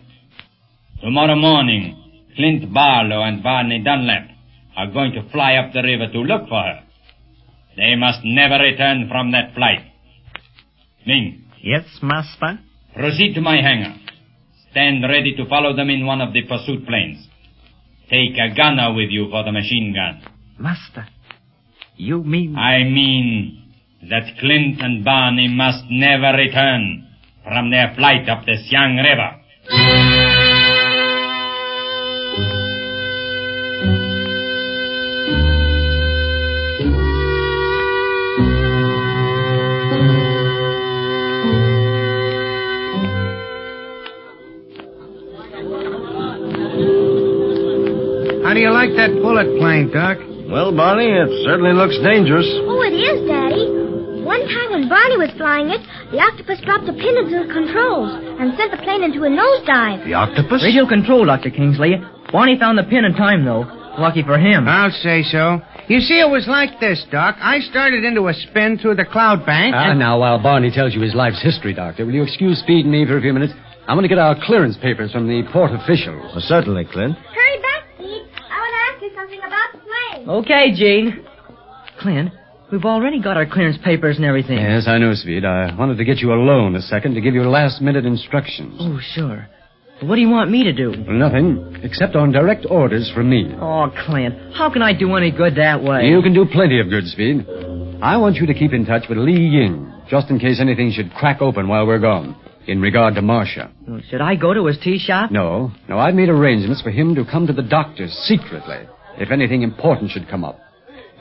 [1.02, 1.96] Tomorrow morning,
[2.36, 4.30] Clint Barlow and Barney Dunlap
[4.78, 6.84] are going to fly up the river to look for her.
[7.78, 9.86] They must never return from that flight.
[11.06, 12.60] Ming, Yes, master?
[12.96, 13.96] proceed to my hangar.
[14.72, 17.28] Stand ready to follow them in one of the pursuit planes.
[18.10, 20.22] Take a gunner with you for the machine gun.
[20.58, 21.08] Master,
[21.96, 22.56] you mean...
[22.56, 23.74] I mean
[24.10, 27.08] that Clint and Barney must never return
[27.44, 30.09] from their flight up the Siang River.
[49.40, 50.18] Bullet plane, Doc?
[50.52, 52.44] Well, Barney, it certainly looks dangerous.
[52.68, 53.64] Oh, it is, Daddy.
[54.28, 55.80] One time when Barney was flying it,
[56.12, 60.04] the octopus dropped a pin into the controls and sent the plane into a nosedive.
[60.06, 60.62] The octopus?
[60.64, 61.50] Radio control, Dr.
[61.52, 61.96] Kingsley.
[62.36, 63.64] Barney found the pin in time, though.
[63.98, 64.68] Lucky for him.
[64.68, 65.62] I'll say so.
[65.88, 67.36] You see, it was like this, Doc.
[67.40, 69.74] I started into a spin through the cloud bank.
[69.76, 72.86] Ah, and- now, while Barney tells you his life's history, Doctor, will you excuse Speed
[72.86, 73.54] and me for a few minutes?
[73.88, 76.36] I'm going to get our clearance papers from the port officials.
[76.48, 77.18] certainly, Clint.
[77.18, 78.22] Hurry back, Speed.
[78.38, 80.19] I want to ask you something about the plane.
[80.30, 81.26] Okay, Jean.
[82.00, 82.32] Clint,
[82.72, 84.58] we've already got our clearance papers and everything.
[84.60, 85.44] Yes, I know, Speed.
[85.44, 88.76] I wanted to get you alone a second to give you last-minute instructions.
[88.80, 89.48] Oh, sure.
[90.00, 90.92] But What do you want me to do?
[90.96, 93.52] Nothing, except on direct orders from me.
[93.60, 96.06] Oh, Clint, how can I do any good that way?
[96.06, 97.48] You can do plenty of good, Speed.
[98.02, 101.12] I want you to keep in touch with Li Ying, just in case anything should
[101.14, 102.36] crack open while we're gone,
[102.68, 103.72] in regard to Marcia.
[103.88, 105.32] Well, Should I go to his tea shop?
[105.32, 108.88] No, no, I've made arrangements for him to come to the doctor's secretly,
[109.20, 110.60] if anything important should come up.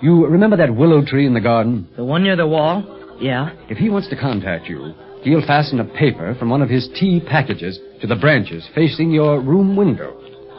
[0.01, 1.89] You remember that willow tree in the garden?
[1.97, 3.17] The one near the wall?
[3.21, 3.51] Yeah.
[3.69, 7.21] If he wants to contact you, he'll fasten a paper from one of his tea
[7.21, 10.15] packages to the branches facing your room window.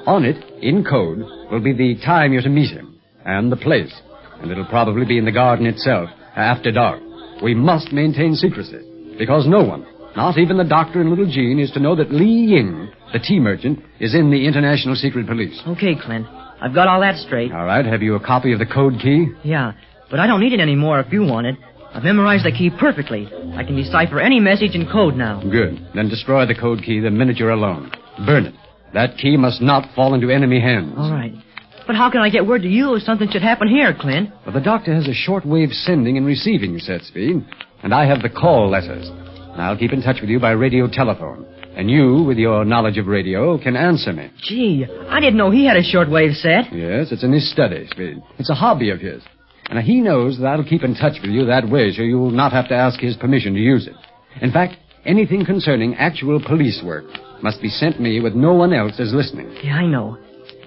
[0.06, 1.20] On it, in code,
[1.52, 3.94] will be the time you're to meet him, and the place.
[4.42, 7.02] And it'll probably be in the garden itself, after dark.
[7.42, 9.86] We must maintain secrecy, because no one,
[10.16, 13.40] not even the doctor and little Jean, is to know that Li Ying, the tea
[13.40, 15.62] merchant, is in the International Secret Police.
[15.68, 16.26] Okay, Clint.
[16.62, 17.52] I've got all that straight.
[17.52, 19.28] All right, have you a copy of the code key?
[19.44, 19.74] Yeah,
[20.10, 21.56] but I don't need it anymore if you want it.
[21.94, 23.28] I've memorized the key perfectly.
[23.56, 25.42] I can decipher any message in code now.
[25.42, 25.88] Good.
[25.96, 27.92] Then destroy the code key the minute you're alone.
[28.26, 28.56] Burn it.
[28.94, 30.94] That key must not fall into enemy hands.
[30.98, 31.34] All right.
[31.88, 34.30] But how can I get word to you if something should happen here, Clint?
[34.46, 37.44] Well, the doctor has a shortwave sending and receiving set speed,
[37.82, 39.08] and I have the call letters.
[39.10, 41.48] And I'll keep in touch with you by radio telephone.
[41.80, 44.30] And you, with your knowledge of radio, can answer me.
[44.44, 46.74] Gee, I didn't know he had a shortwave set.
[46.76, 47.88] Yes, it's in his study,
[48.38, 49.24] It's a hobby of his.
[49.70, 52.52] And he knows that I'll keep in touch with you that way so you'll not
[52.52, 53.96] have to ask his permission to use it.
[54.42, 54.76] In fact,
[55.06, 57.06] anything concerning actual police work
[57.42, 59.50] must be sent me with no one else as listening.
[59.64, 60.18] Yeah, I know.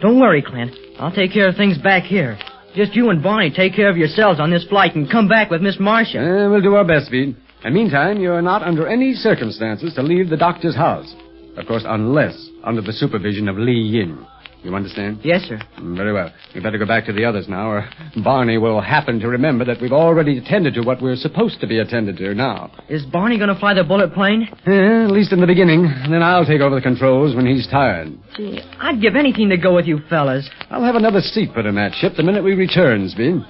[0.00, 0.74] Don't worry, Clint.
[0.98, 2.38] I'll take care of things back here.
[2.74, 5.60] Just you and Barney take care of yourselves on this flight and come back with
[5.60, 6.16] Miss Marcia.
[6.20, 7.36] Eh, we'll do our best, Speed.
[7.64, 11.14] And meantime, you're not under any circumstances to leave the doctor's house.
[11.56, 14.26] Of course, unless under the supervision of Li Ying.
[14.64, 15.18] You understand?
[15.24, 15.58] Yes, sir.
[15.78, 16.32] Mm, Very well.
[16.54, 17.90] We'd better go back to the others now, or
[18.22, 21.80] Barney will happen to remember that we've already attended to what we're supposed to be
[21.80, 22.70] attended to now.
[22.88, 24.48] Is Barney going to fly the bullet plane?
[24.66, 25.82] Eh, at least in the beginning.
[26.08, 28.12] Then I'll take over the controls when he's tired.
[28.36, 30.48] Gee, I'd give anything to go with you fellas.
[30.70, 33.42] I'll have another seat put in that ship the minute we return, Speed.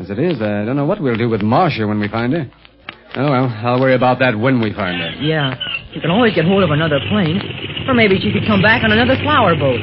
[0.00, 2.50] As it is, I don't know what we'll do with Marcia when we find her.
[3.16, 5.10] Oh, well, I'll worry about that when we find her.
[5.18, 5.58] Yeah,
[5.90, 7.42] you can always get hold of another plane.
[7.88, 9.82] Or maybe she could come back on another flower boat.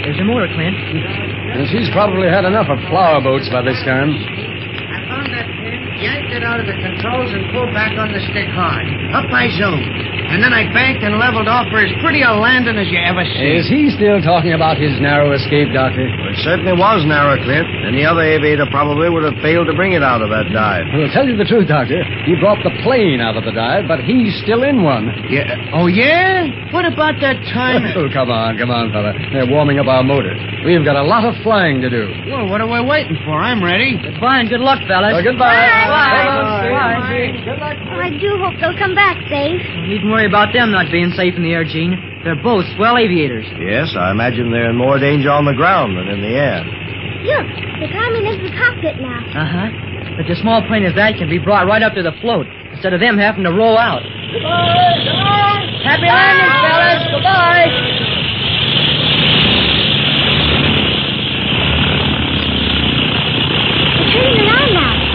[0.00, 0.72] There's your motor, Clint.
[0.72, 4.08] And she's probably had enough of flower boats by this time.
[4.16, 5.59] I found that pin,
[6.02, 8.84] yanked it out of the controls, and pulled back on the stick hard.
[9.14, 10.18] Up I zoomed.
[10.30, 13.26] And then I banked and leveled off for as pretty a landing as you ever
[13.26, 13.58] see.
[13.58, 16.06] Is he still talking about his narrow escape, Doctor?
[16.06, 17.66] It certainly was narrow, Clint.
[17.66, 20.86] And the other aviator probably would have failed to bring it out of that dive.
[20.94, 21.98] Well, tell you the truth, Doctor.
[22.30, 25.10] He brought the plane out of the dive, but he's still in one.
[25.26, 25.50] Yeah.
[25.74, 26.46] Oh, yeah?
[26.70, 27.82] What about that time?
[28.00, 29.12] Oh, come on, come on, fella.
[29.34, 30.38] They're warming up our motors.
[30.64, 32.06] We've got a lot of flying to do.
[32.30, 33.34] well, what are we waiting for?
[33.34, 33.98] I'm ready.
[34.00, 35.12] Goodbye and good luck, fellas.
[35.18, 35.52] Uh, goodbye.
[35.58, 35.89] Bye.
[38.00, 39.60] I do hope they'll come back safe.
[39.60, 41.96] You needn't worry about them not being safe in the air, Jean.
[42.24, 43.46] They're both swell aviators.
[43.58, 46.60] Yes, I imagine they're in more danger on the ground than in the air.
[47.24, 47.46] Look,
[47.80, 49.20] they're climbing into the cockpit now.
[49.36, 49.68] Uh-huh.
[50.16, 52.92] But a small plane as that can be brought right up to the float instead
[52.92, 54.02] of them having to roll out.
[54.32, 55.00] Goodbye!
[55.04, 55.64] Goodbye!
[55.84, 57.02] Happy landing, fellas!
[57.12, 57.68] Goodbye!
[64.12, 64.69] Turning around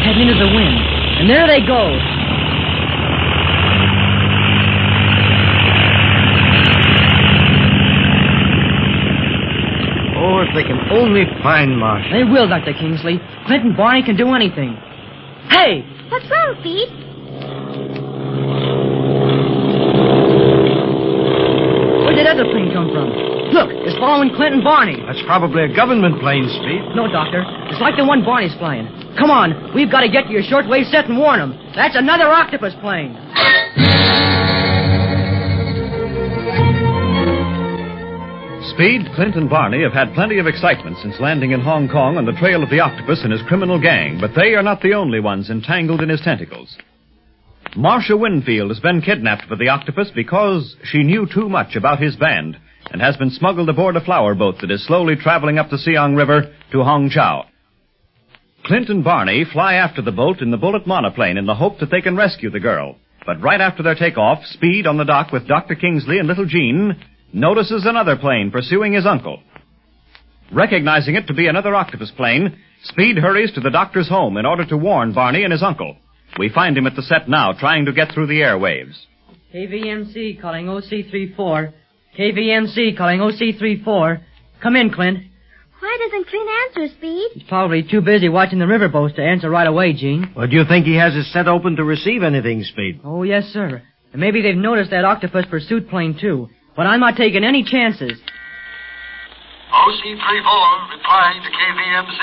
[0.06, 0.78] heading into the wind.
[1.18, 1.82] And there they go.
[10.22, 12.10] Oh, if they can only find Marcia.
[12.14, 12.74] They will, Dr.
[12.74, 13.20] Kingsley.
[13.48, 14.78] Clint and Barney can do anything.
[15.50, 15.82] Hey!
[16.10, 16.90] What's wrong, Speed?
[22.06, 23.35] Where did that other plane come from?
[23.54, 24.98] Look, it's following Clint and Barney.
[25.06, 26.96] That's probably a government plane, Speed.
[26.96, 27.46] No, Doctor.
[27.70, 28.90] It's like the one Barney's flying.
[29.20, 31.54] Come on, we've got to get to your shortwave set and warn them.
[31.76, 33.14] That's another octopus plane.
[38.74, 42.26] Speed, Clint, and Barney have had plenty of excitement since landing in Hong Kong on
[42.26, 45.20] the trail of the octopus and his criminal gang, but they are not the only
[45.20, 46.76] ones entangled in his tentacles.
[47.78, 52.16] Marcia Winfield has been kidnapped by the octopus because she knew too much about his
[52.16, 52.58] band
[52.96, 56.16] and has been smuggled aboard a flower boat that is slowly traveling up the Siang
[56.16, 57.44] River to Hong Chow.
[58.64, 61.92] Clint and Barney fly after the boat in the bullet monoplane in the hope that
[61.92, 62.96] they can rescue the girl.
[63.26, 65.76] But right after their takeoff, Speed on the dock with Dr.
[65.76, 66.96] Kingsley and little Jean
[67.34, 69.44] notices another plane pursuing his uncle.
[70.54, 74.66] Recognizing it to be another octopus plane, Speed hurries to the doctor's home in order
[74.68, 75.98] to warn Barney and his uncle.
[76.40, 78.96] We find him at the set now, trying to get through the airwaves.
[79.54, 81.74] KVMC calling OC34.
[82.18, 84.22] KVMC calling OC34.
[84.62, 85.20] Come in, Clint.
[85.80, 87.30] Why doesn't Clint answer, Speed?
[87.34, 90.34] He's probably too busy watching the river boats to answer right away, Jean.
[90.36, 93.02] Well, do you think he has his set open to receive anything, Speed?
[93.04, 93.84] Oh, yes, sir.
[94.12, 96.50] And maybe they've noticed that octopus pursuit plane, too.
[96.76, 98.20] But I'm not taking any chances.
[99.72, 102.20] OC34 replying to KVMC.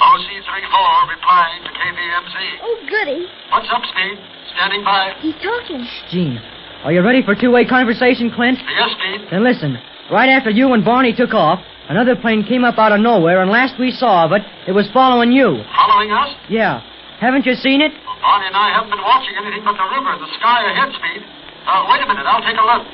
[0.00, 2.36] OC34 replying to KVMC.
[2.62, 3.26] Oh, goody.
[3.50, 4.18] What's up, Speed?
[4.54, 5.12] Standing by.
[5.20, 5.86] He's talking.
[6.10, 6.40] Jean,
[6.84, 8.58] are you ready for two-way conversation, Clint?
[8.58, 9.28] Yes, Speed.
[9.30, 9.78] Then listen.
[10.10, 13.50] Right after you and Barney took off, another plane came up out of nowhere, and
[13.50, 15.60] last we saw of it, it was following you.
[15.74, 16.32] Following us?
[16.48, 16.80] Yeah.
[17.20, 17.92] Haven't you seen it?
[18.06, 20.94] Well, Barney and I haven't been watching anything but the river, and the sky ahead,
[20.94, 21.20] Speed.
[21.66, 22.24] Uh, wait a minute.
[22.24, 22.86] I'll take a look.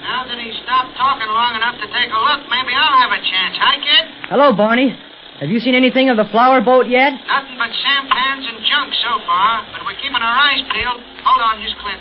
[0.00, 3.20] Now that he's stopped talking long enough to take a look, maybe I'll have a
[3.20, 3.58] chance.
[3.58, 4.04] Hi, kid?
[4.30, 4.94] Hello, Barney.
[5.42, 7.12] Have you seen anything of the flower boat yet?
[7.26, 11.02] Nothing but sampans and junk so far, but we're keeping our eyes peeled.
[11.26, 12.00] Hold on, here's Clint.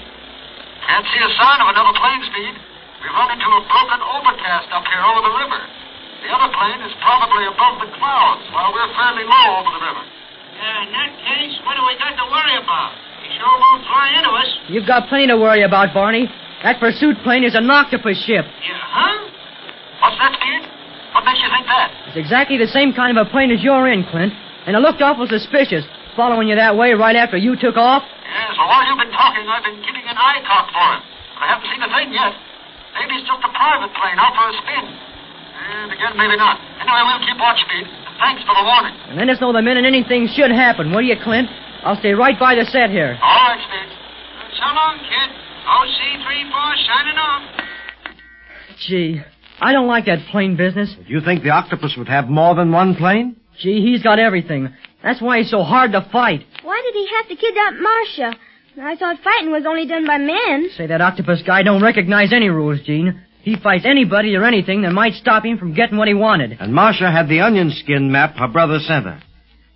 [0.86, 2.54] Can't see a sign of another plane, Speed.
[3.02, 5.62] We've run into a broken overcast up here over the river.
[6.26, 10.04] The other plane is probably above the clouds, while we're fairly low over the river.
[10.06, 12.98] Uh, in that case, what do we got to worry about?
[13.22, 14.50] He sure won't fly into us.
[14.70, 16.30] You've got plenty to worry about, Barney.
[16.64, 18.46] That pursuit plane is an octopus ship.
[18.46, 19.30] Yeah, huh?
[20.02, 20.62] What's that, Speed?
[21.14, 21.90] What makes you think that?
[22.10, 24.34] It's exactly the same kind of a plane as you're in, Clint.
[24.66, 28.02] And it looked awful suspicious, following you that way right after you took off.
[28.66, 31.02] Yes, while you've been talking, I've been keeping an eye cocked for him.
[31.38, 32.34] But I haven't seen a thing yet.
[32.98, 34.86] Maybe it's just a private plane out for a spin.
[34.90, 36.58] And again, maybe not.
[36.82, 37.86] Anyway, we'll keep watch, Speed.
[38.18, 38.98] Thanks for the warning.
[39.06, 41.46] And let us know the minute anything should happen, will you, Clint?
[41.86, 43.14] I'll stay right by the set here.
[43.22, 43.88] All right, Speed.
[44.58, 45.30] So long, kid.
[45.70, 47.44] OC34 signing off.
[48.88, 49.22] Gee,
[49.62, 50.90] I don't like that plane business.
[51.06, 53.36] Do you think the octopus would have more than one plane?
[53.62, 54.74] Gee, he's got everything.
[55.04, 56.42] That's why he's so hard to fight.
[56.64, 58.34] Why did he have to kidnap Marcia?
[58.82, 60.70] I thought fighting was only done by men.
[60.76, 63.22] Say that octopus guy don't recognize any rules, Jean.
[63.42, 66.58] He fights anybody or anything that might stop him from getting what he wanted.
[66.60, 69.22] And Marcia had the onion skin map her brother sent her.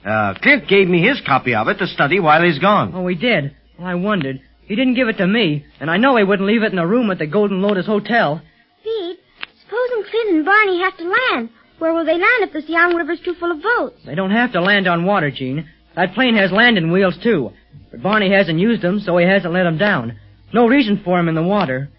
[0.06, 2.92] Uh, Clint gave me his copy of it to study while he's gone.
[2.96, 3.56] Oh, he did?
[3.78, 4.42] Well, I wondered.
[4.66, 6.86] He didn't give it to me, and I know he wouldn't leave it in the
[6.86, 8.42] room at the Golden Lotus Hotel.
[8.82, 9.18] Speed,
[9.64, 11.50] supposing Clint and Barney have to land.
[11.80, 14.02] Where will they land if the Siang River's too full of boats?
[14.06, 15.70] They don't have to land on water, Jean.
[15.96, 17.52] That plane has landing wheels, too.
[17.92, 20.18] But Barney hasn't used them, so he hasn't let them down.
[20.54, 21.90] No reason for 'em in the water.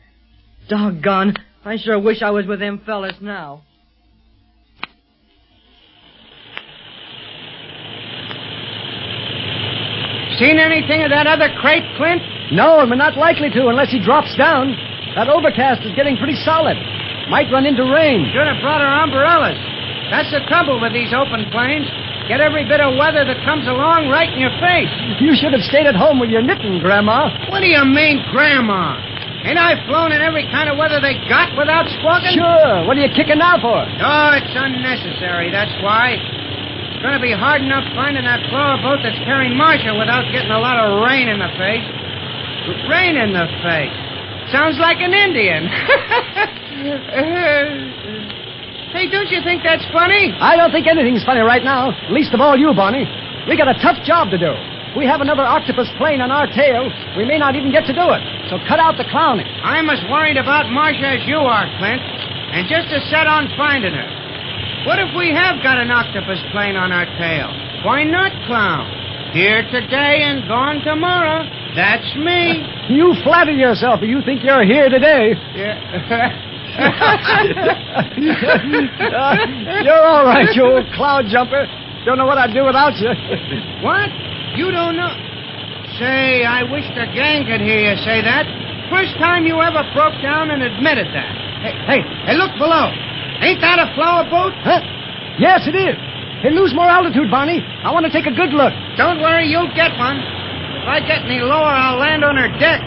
[0.69, 1.37] Doggone.
[1.65, 3.63] I sure wish I was with them fellas now.
[10.39, 12.23] Seen anything of that other crate, Clint?
[12.53, 14.73] No, and we're not likely to unless he drops down.
[15.15, 16.79] That overcast is getting pretty solid.
[17.29, 18.25] Might run into rain.
[18.33, 19.59] Should have brought our umbrellas.
[20.11, 21.87] That's the trouble with these open planes.
[22.31, 24.87] Get every bit of weather that comes along right in your face.
[25.19, 27.27] You should have stayed at home with your knitting, Grandma.
[27.51, 28.95] What do you mean, Grandma?
[29.43, 32.39] Ain't I flown in every kind of weather they got without squawking?
[32.39, 32.87] Sure.
[32.87, 33.83] What are you kicking now for?
[33.83, 36.23] Oh, it's unnecessary, that's why.
[36.95, 40.55] It's going to be hard enough finding that flower boat that's carrying Marcia without getting
[40.55, 41.83] a lot of rain in the face.
[42.87, 44.55] Rain in the face.
[44.55, 45.67] Sounds like an Indian.
[48.93, 50.35] hey, don't you think that's funny?
[50.41, 51.95] I don't think anything's funny right now.
[52.11, 53.07] Least of all you, Barney.
[53.49, 54.53] We got a tough job to do.
[54.99, 56.91] We have another octopus plane on our tail.
[57.17, 58.23] We may not even get to do it.
[58.51, 59.47] So cut out the clowning.
[59.63, 62.03] I'm as worried about Marcia as you are, Clint.
[62.51, 64.11] And just as set on finding her.
[64.87, 67.55] What if we have got an octopus plane on our tail?
[67.87, 68.91] Why not clown?
[69.33, 71.47] Here today and gone tomorrow.
[71.77, 72.67] That's me.
[72.91, 74.01] You flatter yourself.
[74.03, 75.35] You think you're here today.
[79.85, 81.67] you're all right, you old cloud jumper.
[82.05, 83.09] Don't know what I'd do without you.
[83.85, 84.09] what?
[84.57, 85.13] You don't know?
[85.99, 88.47] Say, I wish the gang could hear you say that.
[88.89, 91.35] First time you ever broke down and admitted that.
[91.61, 92.89] Hey, hey, hey, look below.
[93.43, 94.53] Ain't that a flower boat?
[94.65, 94.81] Huh?
[95.39, 95.95] Yes, it is.
[96.43, 97.61] Hey, lose more altitude, Barney.
[97.85, 98.73] I want to take a good look.
[98.97, 100.17] Don't worry, you'll get one.
[100.81, 102.81] If I get any lower, I'll land on her deck.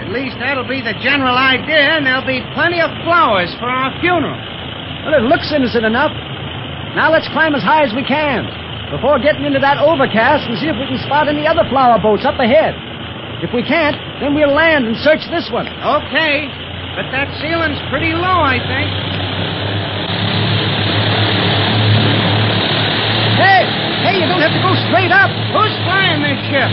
[0.00, 3.92] At least that'll be the general idea, and there'll be plenty of flowers for our
[4.00, 4.34] funeral.
[5.04, 6.12] Well, it looks innocent enough.
[6.96, 8.48] Now let's climb as high as we can
[8.90, 12.26] before getting into that overcast and see if we can spot any other flower boats
[12.26, 12.74] up ahead.
[13.38, 15.64] If we can't, then we'll land and search this one.
[15.68, 16.50] Okay,
[16.98, 18.88] but that ceiling's pretty low, I think.
[23.40, 23.62] Hey,
[24.04, 25.30] hey, you don't have to go straight up.
[25.54, 26.68] Who's flying this ship?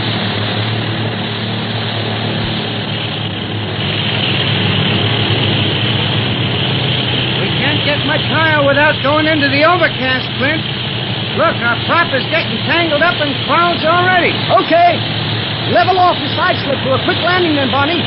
[7.40, 10.60] We can't get much higher without going into the overcast, Clint.
[11.40, 14.28] Look, our prop is getting tangled up in clouds already.
[14.60, 15.00] Okay.
[15.72, 18.04] Level off the side slip for a quick landing then, Barney.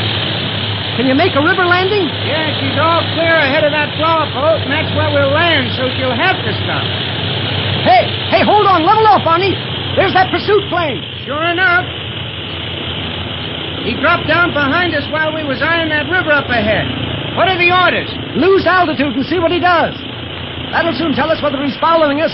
[1.01, 2.05] Can you make a river landing?
[2.29, 5.89] Yeah, she's all clear ahead of that flower boat, and that's where we'll land, so
[5.97, 6.85] she'll have to stop.
[7.81, 8.85] Hey, hey, hold on.
[8.85, 9.57] Level off, Barney.
[9.97, 11.01] There's that pursuit plane.
[11.25, 11.89] Sure enough.
[13.81, 17.00] He dropped down behind us while we was eyeing that river up ahead.
[17.41, 18.05] What are the orders?
[18.37, 19.97] Lose altitude and see what he does.
[20.69, 22.29] That'll soon tell us whether he's following us.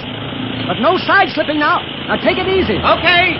[0.67, 1.79] But no side slipping now.
[2.11, 2.75] Now take it easy.
[2.75, 3.39] Okay.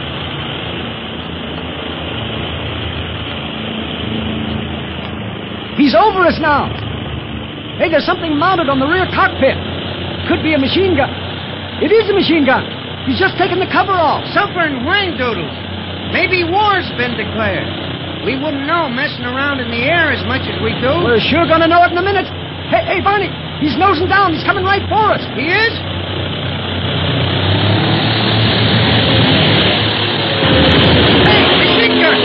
[5.75, 6.71] He's over us now.
[7.75, 9.59] Hey, there's something mounted on the rear cockpit.
[10.31, 11.11] Could be a machine gun.
[11.83, 12.63] It is a machine gun.
[13.11, 14.23] He's just taken the cover off.
[14.31, 15.51] Suffering whang doodles.
[16.15, 17.86] Maybe war's been declared.
[18.25, 20.91] We wouldn't know messing around in the air as much as we do.
[21.05, 22.27] We're sure gonna know it in a minute.
[22.67, 23.31] Hey, hey, Barney,
[23.63, 24.33] he's nosing down.
[24.33, 25.23] He's coming right for us.
[25.39, 25.73] He is?
[31.23, 32.19] Hey, machine gun!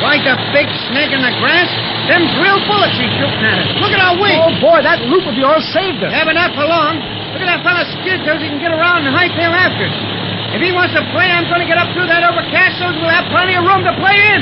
[0.00, 1.68] Like a big snake in the grass?
[2.08, 3.68] Them drill bullets he's shooting at us.
[3.82, 4.40] Look at our wings.
[4.40, 6.14] Oh, boy, that loop of yours saved us.
[6.14, 6.96] Yeah, but not for long.
[7.36, 10.15] Look at that fella skid so he can get around and hightail after us.
[10.56, 13.12] If he wants to play, I'm going to get up through that overcast so we'll
[13.12, 14.40] have plenty of room to play in.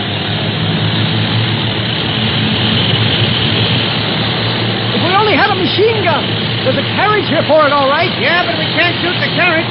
[4.94, 6.22] If we only had a machine gun.
[6.62, 8.14] There's a carriage here for it, all right.
[8.22, 9.66] Yeah, but we can't shoot the carriage.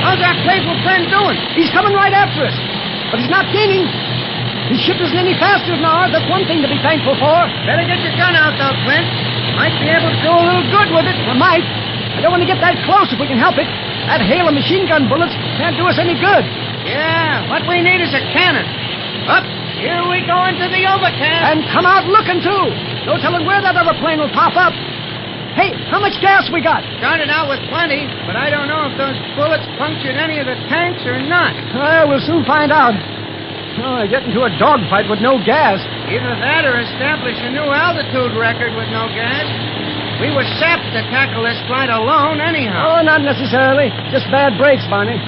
[0.00, 1.36] How's our playful friend doing?
[1.60, 2.56] He's coming right after us.
[3.12, 3.84] But he's not gaining.
[4.72, 6.08] His ship isn't any faster than ours.
[6.08, 7.36] That's one thing to be thankful for.
[7.68, 9.04] Better get your gun out, though, Clint.
[9.60, 11.20] Might be able to do a little good with it.
[11.28, 11.68] We might.
[12.16, 13.68] I don't want to get that close if we can help it.
[14.06, 16.44] That hail of machine gun bullets can't do us any good.
[16.86, 18.62] Yeah, what we need is a cannon.
[19.26, 19.42] Up,
[19.82, 21.42] here we go into the overcast.
[21.50, 22.64] And come out looking, too.
[23.10, 24.70] No telling where that other plane will pop up.
[25.58, 26.84] Hey, how much gas we got?
[27.02, 30.54] Started out with plenty, but I don't know if those bullets punctured any of the
[30.68, 31.56] tanks or not.
[31.74, 32.94] Well, we'll soon find out.
[33.82, 35.80] Oh, I get into a dogfight with no gas.
[36.08, 39.44] Either that or establish a new altitude record with no gas.
[40.16, 42.96] We were sapped to tackle this flight alone, anyhow.
[42.96, 43.92] Oh, not necessarily.
[44.08, 45.20] Just bad breaks, Barney.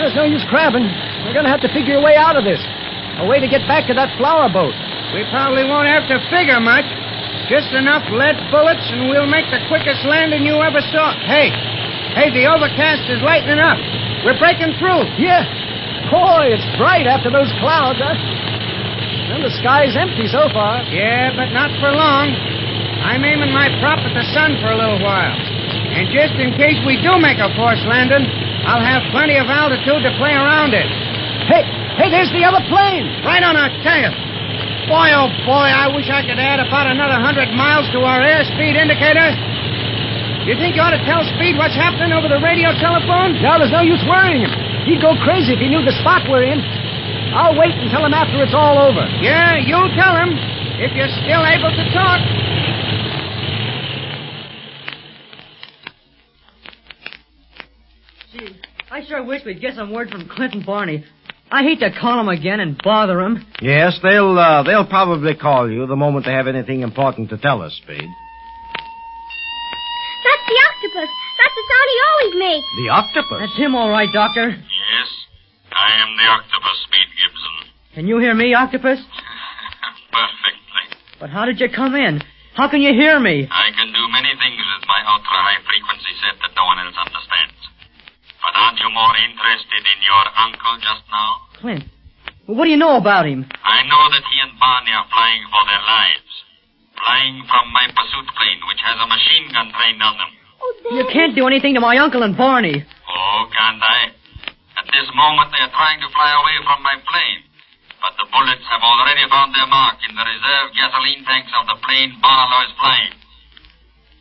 [0.00, 0.88] There's no use crabbing.
[1.24, 2.60] We're going to have to figure a way out of this.
[3.20, 4.72] A way to get back to that flower boat.
[5.12, 6.88] We probably won't have to figure much.
[7.52, 11.12] Just enough lead bullets, and we'll make the quickest landing you ever saw.
[11.28, 11.52] Hey,
[12.16, 13.76] hey, the overcast is lightening up.
[14.24, 15.04] We're breaking through.
[15.20, 15.44] Yeah.
[16.08, 18.16] Boy, it's bright after those clouds, huh?
[19.28, 20.82] Well, the sky's empty so far.
[20.88, 22.55] Yeah, but not for long.
[23.06, 25.38] I'm aiming my prop at the sun for a little while.
[25.94, 28.26] And just in case we do make a forced landing,
[28.66, 30.90] I'll have plenty of altitude to play around it.
[31.46, 31.62] Hey,
[32.02, 33.06] hey, there's the other plane.
[33.22, 34.10] Right on our tail.
[34.90, 38.74] Boy, oh boy, I wish I could add about another hundred miles to our airspeed
[38.74, 39.30] indicator.
[40.42, 43.38] You think you ought to tell Speed what's happening over the radio telephone?
[43.38, 44.50] No, there's no use worrying him.
[44.82, 46.58] He'd go crazy if he knew the spot we're in.
[47.34, 49.06] I'll wait and tell him after it's all over.
[49.22, 50.34] Yeah, you'll tell him
[50.82, 52.18] if you're still able to talk.
[58.96, 61.04] I sure wish we'd get some word from Clint and Barney.
[61.50, 63.44] I hate to call him again and bother him.
[63.60, 67.60] Yes, they'll uh, they'll probably call you the moment they have anything important to tell
[67.60, 68.08] us, Speed.
[70.24, 71.12] That's the octopus.
[71.12, 72.68] That's the sound he always makes.
[72.72, 73.38] The octopus?
[73.44, 74.48] That's him, all right, Doctor.
[74.48, 75.08] Yes,
[75.76, 77.54] I am the octopus, Speed Gibson.
[77.92, 78.96] Can you hear me, Octopus?
[80.10, 80.96] Perfectly.
[81.20, 82.22] But how did you come in?
[82.56, 83.44] How can you hear me?
[83.44, 86.96] I can do many things with my ultra high frequency set that no one else
[86.96, 87.55] understands.
[88.46, 91.30] But aren't you more interested in your uncle just now?
[91.58, 91.84] Clint,
[92.46, 93.42] what do you know about him?
[93.42, 96.30] I know that he and Barney are flying for their lives.
[96.94, 100.30] Flying from my pursuit plane, which has a machine gun trained on them.
[100.62, 102.86] Oh, You can't do anything to my uncle and Barney.
[102.86, 104.14] Oh, can't I?
[104.78, 107.42] At this moment, they are trying to fly away from my plane.
[107.98, 111.82] But the bullets have already found their mark in the reserve gasoline tanks of the
[111.82, 113.10] plane Barlow is flying.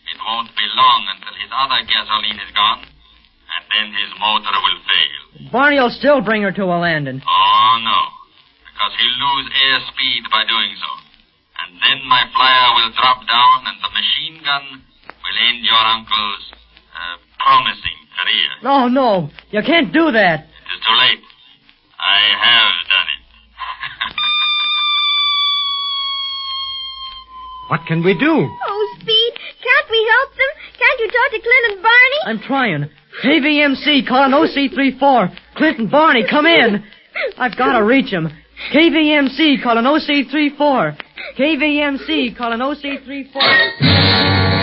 [0.09, 2.94] It won't be long until his other gasoline is gone, and
[3.71, 5.21] then his motor will fail.
[5.51, 7.21] Barney will still bring her to a landing.
[7.21, 7.99] Oh, no.
[8.67, 10.91] Because he'll lose airspeed by doing so.
[11.65, 16.45] And then my flyer will drop down, and the machine gun will end your uncle's
[16.93, 18.49] uh, promising career.
[18.63, 20.45] No, no, you can't do that.
[20.45, 21.23] It is too late.
[21.99, 23.21] I have done it.
[27.67, 28.29] What can we do?
[28.29, 30.51] Oh, Speed, can't we help them?
[30.77, 32.19] Can't you talk to Clint and Barney?
[32.25, 32.89] I'm trying.
[33.23, 35.37] KVMC calling OC34.
[35.55, 36.83] Clint and Barney, come in.
[37.37, 38.29] I've got to reach him.
[38.73, 40.97] KVMC calling OC34.
[41.37, 44.55] KVMC calling OC34.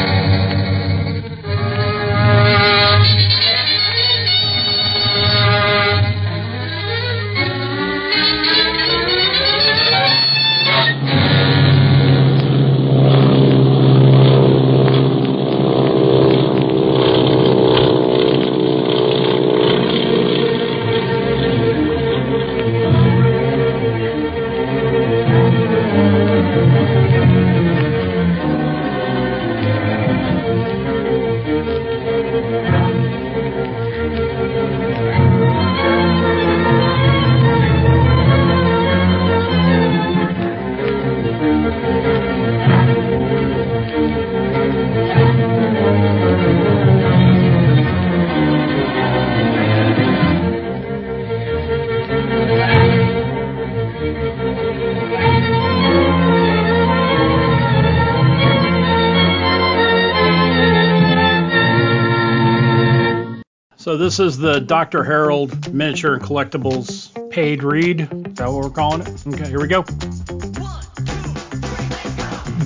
[64.12, 65.02] This is the Dr.
[65.04, 68.02] Harold Miniature and Collectibles paid read.
[68.02, 69.26] Is that what we're calling it?
[69.26, 69.82] Okay, here we go.